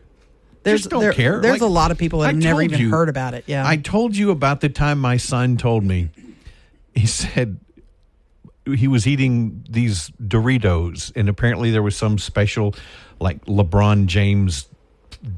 [0.68, 1.40] There's just don't there- care.
[1.42, 3.44] There's Like, a lot of people that I have never even you- heard about it.
[3.48, 3.66] Yeah.
[3.68, 6.10] I told you about the time my son told me.
[6.96, 7.60] He said
[8.66, 12.76] he was eating these Doritos, and apparently there was some special,
[13.20, 14.68] like LeBron James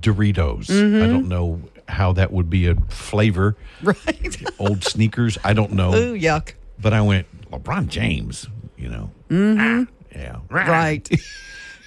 [0.01, 0.67] Doritos.
[0.67, 1.03] Mm-hmm.
[1.03, 3.55] I don't know how that would be a flavor.
[3.83, 4.43] right.
[4.59, 5.37] Old sneakers.
[5.43, 5.93] I don't know.
[5.93, 6.53] Ooh, yuck.
[6.81, 8.47] But I went LeBron James.
[8.77, 9.11] You know.
[9.31, 9.85] Ah,
[10.15, 10.35] yeah.
[10.49, 10.53] Mm-hmm.
[10.55, 11.09] Right.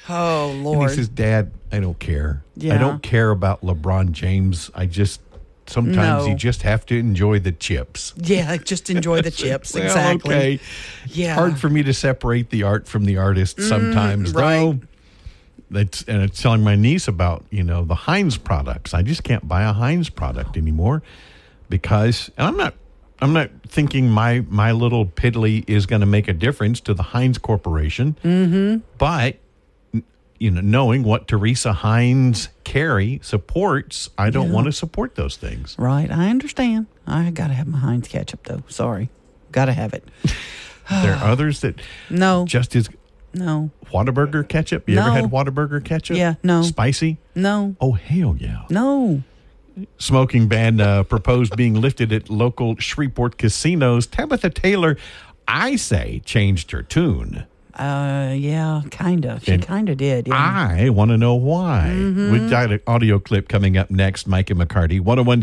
[0.08, 0.90] Oh And Lord.
[0.90, 2.42] he says, Dad, I don't care.
[2.62, 4.70] I don't care about LeBron James.
[4.74, 5.20] I just
[5.66, 6.30] sometimes No.
[6.30, 8.12] you just have to enjoy the chips.
[8.16, 9.74] yeah, just enjoy the chips.
[9.74, 10.34] Well, exactly.
[10.34, 10.60] okay.
[11.08, 11.34] Yeah.
[11.34, 14.58] Hard for me to separate the art from the artist sometimes, Mm, right.
[14.58, 14.80] though.
[15.70, 18.92] That's and it's telling my niece about you know the Heinz products.
[18.92, 21.02] I just can't buy a Heinz product anymore
[21.70, 22.74] because and I'm not
[23.20, 27.02] I'm not thinking my my little piddly is going to make a difference to the
[27.02, 28.16] Heinz Corporation.
[28.22, 28.80] Mm-hmm.
[28.98, 29.36] But
[30.42, 35.76] you know, knowing what Teresa Heinz Kerry supports, I don't want to support those things.
[35.78, 36.10] Right.
[36.10, 36.86] I understand.
[37.06, 38.64] I got to have my Heinz ketchup though.
[38.66, 39.08] Sorry.
[39.52, 40.02] Got to have it.
[40.90, 41.76] there are others that
[42.10, 42.44] No.
[42.44, 42.88] just as
[43.32, 43.70] No.
[43.92, 44.88] Whataburger ketchup.
[44.88, 46.16] You ever had Whataburger ketchup?
[46.16, 46.62] Yeah, no.
[46.62, 47.18] Spicy?
[47.36, 47.76] No.
[47.80, 48.62] Oh hell yeah!
[48.68, 49.22] No.
[49.98, 54.06] Smoking ban uh, proposed being lifted at local Shreveport casinos.
[54.08, 54.96] Tabatha Taylor,
[55.46, 57.46] I say, changed her tune.
[57.74, 59.44] Uh yeah, kind of.
[59.44, 60.28] She kind of did.
[60.28, 60.34] Yeah.
[60.34, 61.90] I want to know why.
[61.92, 62.32] Mm-hmm.
[62.32, 64.26] We've got an audio clip coming up next.
[64.26, 65.42] Mike and McCarty, 101.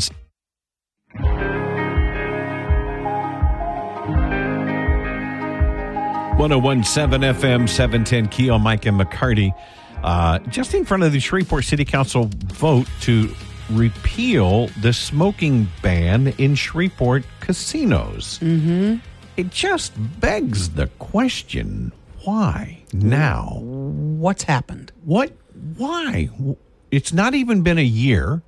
[6.39, 9.53] One zero one seven FM seven ten Keel Mike and McCarty,
[10.03, 13.33] uh, just in front of the Shreveport City Council vote to
[13.69, 18.39] repeal the smoking ban in Shreveport casinos.
[18.39, 18.97] Mm-hmm.
[19.35, 19.91] It just
[20.21, 21.91] begs the question
[22.29, 23.59] why now?
[23.61, 24.91] What's happened?
[25.03, 25.31] What?
[25.77, 26.29] Why?
[26.91, 28.41] It's not even been a year,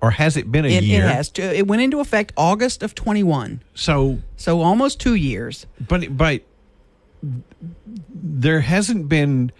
[0.00, 1.04] or has it been a It, year?
[1.04, 1.32] it has.
[1.36, 3.62] It went into effect August of 21.
[3.74, 5.66] So, So almost two years.
[5.80, 6.42] but but
[7.22, 9.50] there hasn't been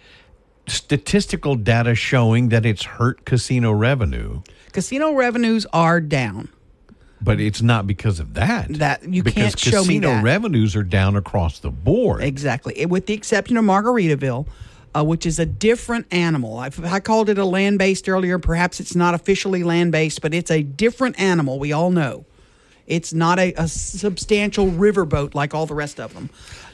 [0.67, 4.41] statistical data showing that it's hurt casino revenue.
[4.71, 6.49] Casino revenues are down.
[7.21, 8.69] But it's not because of that.
[8.69, 10.23] That- you because can't show me casino that.
[10.23, 12.23] revenues are down across the board.
[12.23, 12.85] Exactly.
[12.85, 14.47] With the exception of Margaritaville,
[14.95, 16.57] uh, which is a different animal.
[16.57, 18.39] I, I called it a land based earlier.
[18.39, 21.59] Perhaps it's not officially land based, but it's a different animal.
[21.59, 22.25] We all know.
[22.87, 26.29] It's not a, a substantial riverboat like all the rest of them.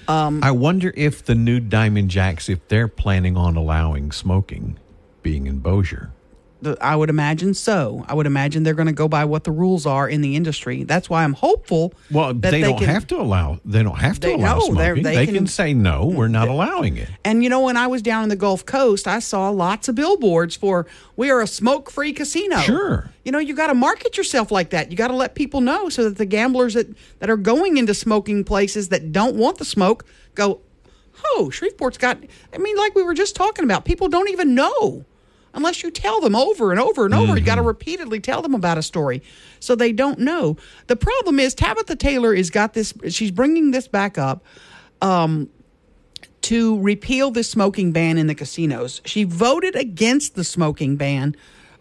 [0.08, 4.78] I wonder if the new Diamond Jacks, if they're planning on allowing smoking,
[5.24, 6.12] being in Bossier.
[6.82, 8.06] I would imagine so.
[8.08, 10.84] I would imagine they're going to go by what the rules are in the industry.
[10.84, 11.94] That's why I'm hopeful.
[12.10, 13.60] Well, that they, don't can- have to allow.
[13.66, 15.04] They don't have to They- allow no, smoking.
[15.04, 16.08] they They, can, can- say no.
[16.08, 17.10] We're not allowing it.
[17.24, 19.96] And you know, when I was down in the Gulf Coast, I saw lots of
[19.96, 23.12] billboards for "We are a smoke-free casino." Sure.
[23.24, 24.90] You know, you got to market yourself like that.
[24.92, 26.88] You got to let people know so that the gamblers that
[27.20, 30.62] that are going into smoking places that don't want the smoke go,
[31.26, 32.18] "Oh, Shreveport's got."
[32.54, 35.06] I mean, like we were just talking about, people don't even know
[35.56, 37.36] unless you tell them over and over and over.
[37.38, 39.24] You got to repeatedly tell them about a story,
[39.60, 40.58] so they don't know.
[40.88, 42.94] The problem is Tabatha Taylor is got this.
[43.10, 44.44] She's bringing this back up
[46.42, 49.02] to repeal the smoking ban in the casinos.
[49.06, 51.36] She voted against the smoking ban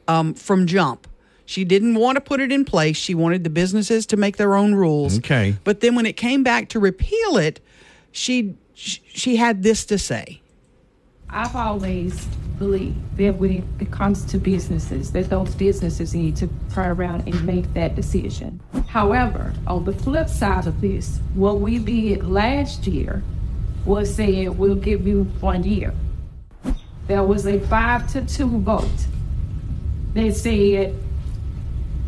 [0.08, 1.06] um, from jump.
[1.44, 2.96] She didn't want to put it in place.
[2.96, 5.18] She wanted the businesses to make their own rules.
[5.18, 5.56] Okay.
[5.64, 7.60] But then when it came back to repeal it,
[8.10, 10.40] she she had this to say.
[11.28, 12.26] I've always
[12.58, 17.44] believed that when it comes to businesses, that those businesses need to turn around and
[17.44, 18.60] make that decision.
[18.88, 23.22] However, on the flip side of this, what we did last year
[23.84, 25.92] was say we'll give you one year.
[27.06, 28.88] There was a five to two vote
[30.14, 30.94] that said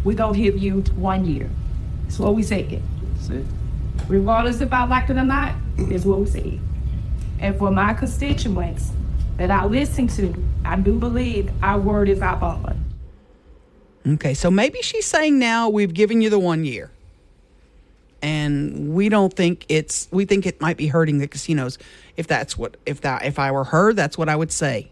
[0.05, 1.51] we're gonna give you one year.
[2.05, 2.83] That's what we said.
[4.09, 6.61] Regardless if I like it or not, is what we said.
[7.41, 8.93] And for my constituents
[9.37, 10.35] that I listen to,
[10.65, 12.83] I do believe our word is our bond.
[14.07, 16.91] Okay, so maybe she's saying now we've given you the one year.
[18.23, 21.79] And we don't think it's we think it might be hurting the casinos.
[22.17, 24.91] If that's what if that if I were her, that's what I would say.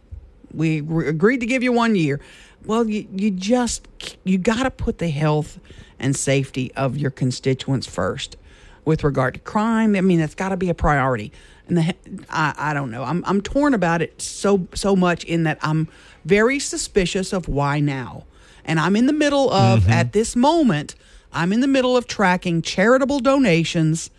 [0.52, 2.20] We re- agreed to give you one year.
[2.66, 3.88] Well, you you just
[4.24, 5.58] you got to put the health
[5.98, 8.36] and safety of your constituents first
[8.84, 9.96] with regard to crime.
[9.96, 11.32] I mean, that's got to be a priority.
[11.68, 11.94] And the,
[12.28, 13.02] I, I don't know.
[13.04, 15.88] I'm, I'm torn about it so so much in that I'm
[16.24, 18.24] very suspicious of why now.
[18.64, 19.90] And I'm in the middle of mm-hmm.
[19.90, 20.94] at this moment.
[21.32, 24.10] I'm in the middle of tracking charitable donations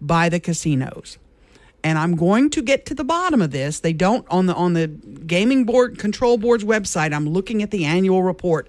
[0.00, 1.18] by the casinos.
[1.82, 3.80] And I'm going to get to the bottom of this.
[3.80, 7.12] They don't on the on the gaming board control board's website.
[7.12, 8.68] I'm looking at the annual report.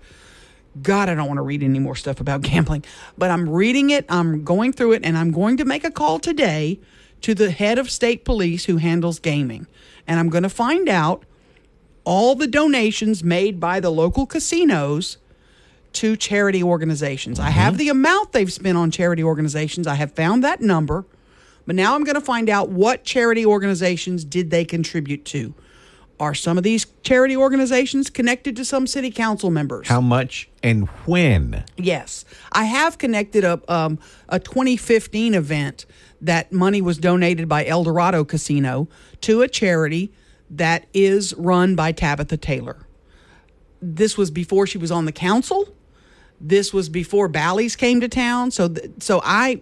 [0.81, 2.83] God, I don't want to read any more stuff about gambling,
[3.17, 6.19] but I'm reading it, I'm going through it, and I'm going to make a call
[6.19, 6.79] today
[7.25, 9.65] to the head of state police who handles gaming.
[10.05, 11.25] And I'm going to find out
[12.03, 15.17] all the donations made by the local casinos
[15.93, 17.39] to charity organizations.
[17.39, 19.87] I have the amount they've spent on charity organizations.
[19.87, 21.03] I have found that number.
[21.65, 25.55] But now I'm going to find out what charity organizations did they contribute to.
[26.19, 29.87] Are some of these charity organizations connected to some city council members?
[29.87, 31.65] How much and when?
[31.75, 33.97] Yes, I have connected a um,
[34.29, 35.87] a 2015 event
[36.25, 38.87] that money was donated by El Dorado Casino
[39.21, 40.11] to a charity
[40.49, 42.85] that is run by Tabatha Taylor.
[43.81, 45.73] This was before she was on the council.
[46.39, 48.51] This was before Bally's came to town.
[48.51, 49.61] So, th- so I,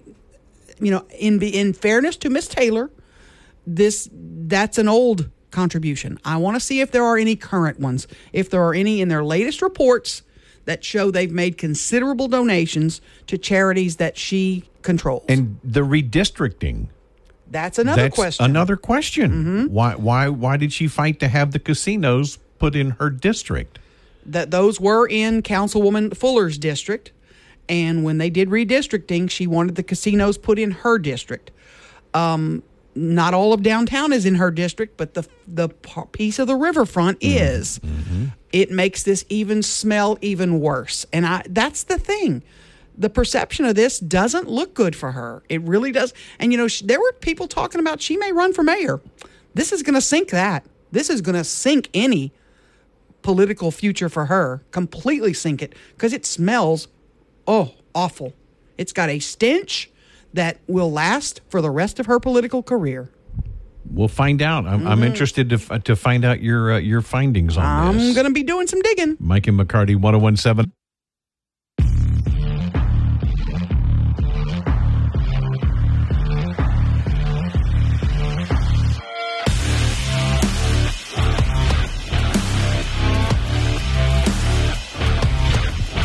[0.79, 2.89] you know, in in fairness to Miss Taylor,
[3.67, 6.19] this that's an old contribution.
[6.25, 9.09] I want to see if there are any current ones, if there are any in
[9.09, 10.23] their latest reports
[10.65, 15.23] that show they've made considerable donations to charities that she controls.
[15.27, 16.87] And the redistricting.
[17.51, 18.45] that's another That's question.
[18.45, 18.51] Mm-hmm.
[18.51, 19.71] Another question.
[19.71, 23.79] Why why why did she fight to have the casinos put in her district?
[24.25, 27.11] that those were in Councilwoman Fuller's district.
[27.69, 31.51] And when they did redistricting, she wanted the casinos put in her district.
[32.13, 32.63] Um,
[32.95, 35.69] not all of downtown is in her district, but the the
[36.11, 37.43] piece of the riverfront mm-hmm.
[37.43, 37.79] is.
[37.79, 38.25] Mm-hmm.
[38.51, 41.05] It makes this even smell even worse.
[41.11, 42.43] And I that's the thing.
[42.95, 45.41] The perception of this doesn't look good for her.
[45.49, 46.13] It really does.
[46.37, 49.01] And you know, sh- there were people talking about she may run for mayor.
[49.55, 50.65] This is going to sink that.
[50.91, 52.31] This is going to sink any
[53.23, 54.61] political future for her.
[54.71, 56.87] Completely sink it because it smells,
[57.47, 58.33] oh, awful.
[58.77, 59.89] It's got a stench
[60.33, 63.09] that will last for the rest of her political career.
[63.89, 64.65] We'll find out.
[64.65, 68.07] I'm, I'm interested to f- to find out your uh, your findings on this.
[68.07, 69.17] I'm going to be doing some digging.
[69.19, 70.71] Mike and McCarty, 1017.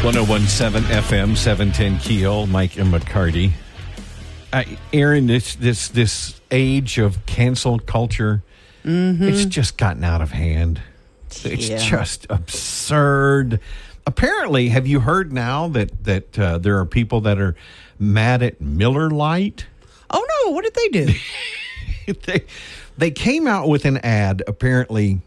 [0.04, 3.50] One zero one seven FM seven ten Keel, Mike and McCarty.
[4.52, 8.42] Uh, Aaron, this this this age of cancel culture,
[8.84, 10.80] it's just gotten out of hand.
[11.44, 11.76] It's Yeah.
[11.76, 13.60] just absurd.
[14.06, 17.54] Apparently, have you heard now that that uh, there are people that are
[17.98, 19.66] mad at Miller Lite?
[20.10, 22.14] Oh no, what did they do?
[22.24, 22.44] they
[22.96, 25.20] they came out with an ad apparently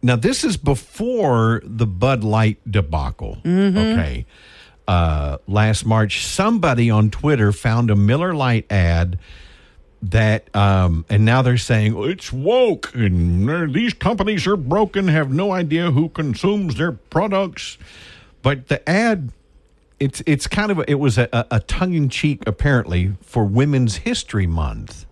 [0.00, 4.24] now this is before the bud light debacle okay
[4.88, 9.18] uh, last march somebody on twitter found a miller Lite ad
[10.02, 15.08] that um, and now they're saying "Oh, it's woke and uh, these companies are broken
[15.08, 17.78] have no idea who consumes their products.
[18.42, 19.32] But the ad
[19.98, 25.06] it's it's kind of a, it was a, a, tongue-in-cheek apparently for women's history month.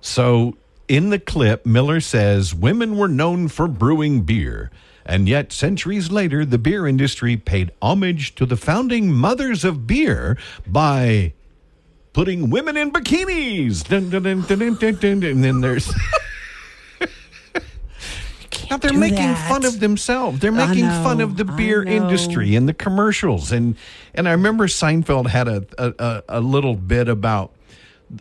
[0.00, 0.56] So
[0.86, 4.70] in the clip, Miller says women were known for brewing beer.
[5.08, 10.36] And yet, centuries later, the beer industry paid homage to the founding mothers of beer
[10.66, 11.32] by
[12.12, 13.88] putting women in bikinis.
[13.88, 15.90] Dun, dun, dun, and then there's.
[18.70, 19.48] Now they're making that.
[19.48, 20.40] fun of themselves.
[20.40, 23.50] They're making fun of the beer industry and the commercials.
[23.50, 23.76] And
[24.12, 27.52] and I remember Seinfeld had a, a, a little bit about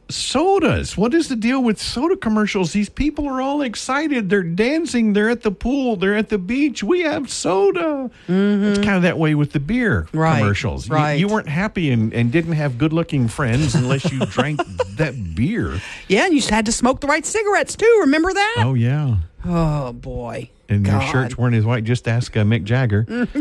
[0.10, 0.98] sodas.
[0.98, 2.74] What is the deal with soda commercials?
[2.74, 4.30] These people are all excited.
[4.30, 5.14] They're dancing.
[5.14, 5.96] They're at the pool.
[5.96, 6.84] They're at the beach.
[6.84, 8.10] We have soda.
[8.28, 10.18] It's kind of that way with the beer Mm-hmm.
[10.18, 10.88] Right, commercials.
[10.90, 11.14] You- right.
[11.20, 14.60] You, weren't happy and, and didn't have good looking friends unless you drank
[14.98, 15.80] that beer.
[16.08, 17.98] yeah, and you had to smoke the right cigarettes too.
[18.02, 18.64] Remember that?
[18.66, 19.18] Oh, yeah.
[19.46, 20.50] Oh, boy.
[20.68, 21.12] and your God.
[21.12, 21.84] shirts weren't as white.
[21.84, 23.28] Just ask uh, Mick Jagger.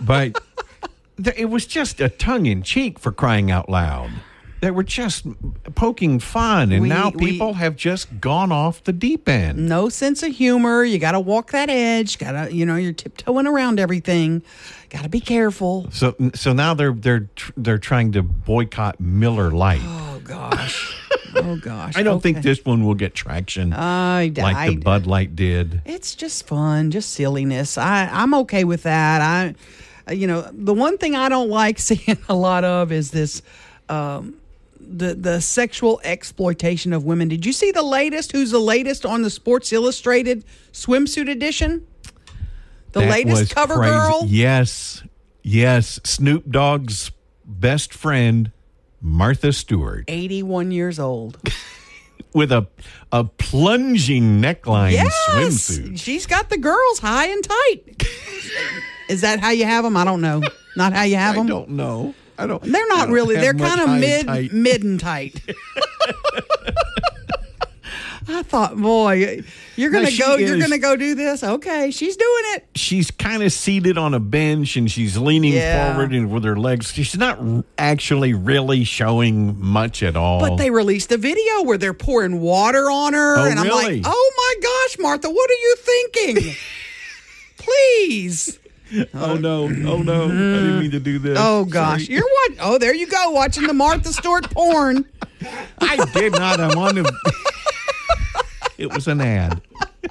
[0.00, 0.38] But
[1.22, 4.10] th- it was just a tongue in cheek for crying out loud.
[4.60, 5.24] They were just
[5.76, 9.68] poking fun, and We- now we- people have just gone off the deep end.
[9.68, 10.82] No sense of humor.
[10.84, 12.18] You got to walk that edge.
[12.18, 14.42] Got to, you know, you're tiptoeing around everything.
[14.90, 15.88] Got to be careful.
[15.92, 19.82] So, so now they're they're they're trying to boycott Miller Lite.
[19.84, 20.96] Oh gosh.
[21.36, 21.96] oh gosh.
[21.96, 25.82] I don't think this one will get traction I, like I, the Bud Light did.
[25.84, 27.76] It's just fun, just silliness.
[27.78, 29.20] I I'm okay with that.
[29.20, 33.42] I, you know, the one thing I don't like seeing a lot of is this.
[33.90, 34.34] Um,
[34.88, 37.28] the, the sexual exploitation of women.
[37.28, 38.32] Did you see the latest?
[38.32, 41.86] Who's the latest on the Sports Illustrated swimsuit edition?
[42.92, 43.90] The That latest cover crazy.
[43.92, 44.22] girl.
[44.26, 45.02] Yes,
[45.42, 46.00] yes.
[46.04, 47.10] Snoop Dogg's
[47.44, 48.50] best friend,
[49.00, 50.04] Martha Stewart.
[50.08, 51.38] 81 years old.
[52.34, 52.66] with a
[53.10, 55.98] a plunging neckline Yes, swimsuit.
[56.00, 58.06] she's got the girls high and tight.
[59.08, 59.96] Is that how you have them?
[59.96, 60.42] I don't know.
[60.76, 61.46] Not how you have I them.
[61.46, 62.14] don't know.
[62.38, 62.62] I don't.
[62.62, 63.34] They're not don't really.
[63.36, 64.52] They're kind of mid, tight.
[64.52, 65.40] mid and tight.
[68.30, 69.42] I thought, boy,
[69.76, 70.36] you're gonna go.
[70.36, 71.42] You're gonna go do this.
[71.42, 72.66] Okay, she's doing it.
[72.74, 75.94] She's kind of seated on a bench and she's leaning Yeah.
[75.94, 76.92] forward and with her legs.
[76.92, 77.38] She's not
[77.78, 80.40] actually really showing much at all.
[80.40, 84.02] But they released a video where they're pouring water on her, Oh, and I'm really?
[84.02, 86.54] like, oh my gosh, Martha, what are you thinking?
[87.56, 88.58] Please.
[89.14, 89.64] oh no!
[89.64, 90.24] Oh no!
[90.24, 91.38] I didn't mean to do this.
[91.40, 92.14] Oh gosh, Sorry.
[92.16, 92.52] you're what?
[92.60, 95.04] Oh, there you go, watching the Martha Stewart porn.
[95.80, 96.60] I did not.
[96.60, 97.12] I'm on the.
[98.78, 99.60] it was an ad.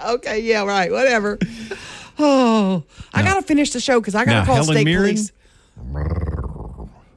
[0.06, 1.40] Okay, yeah, right, whatever.
[2.20, 2.84] Oh,
[3.14, 5.16] I gotta finish the show because I gotta Now, call Helen state Mirren?
[5.16, 5.32] police.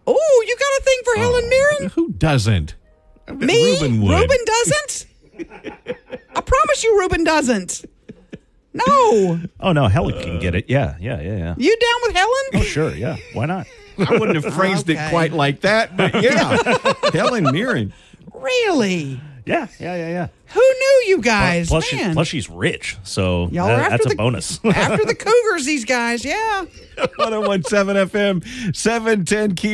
[0.06, 1.90] Oh, you got a thing for oh, Helen Mirren?
[1.90, 2.74] Who doesn't?
[3.34, 3.80] Me?
[3.80, 4.28] Ruben would.
[4.46, 5.06] doesn't?
[6.36, 7.84] I promise you, Ruben doesn't.
[8.74, 9.40] No.
[9.60, 10.66] Oh no, Helen can get it.
[10.68, 11.54] Yeah, yeah, yeah, yeah.
[11.58, 12.34] You down with Helen?
[12.54, 13.16] Oh sure, yeah.
[13.34, 13.66] Why not?
[13.98, 14.98] I wouldn't have phrased Okay.
[15.04, 16.56] it quite like that, but yeah,
[17.12, 17.92] Helen Mirren.
[18.32, 19.20] Really?
[19.44, 20.28] Yeah, yeah, yeah, yeah.
[20.54, 21.68] Who knew you guys?
[21.68, 24.64] plus, she, plus she's rich, so Y'all that- are after that's the, a bonus.
[24.64, 26.64] after the Cougars, these guys, yeah.
[27.16, 29.68] 1017 FM, 710 Key.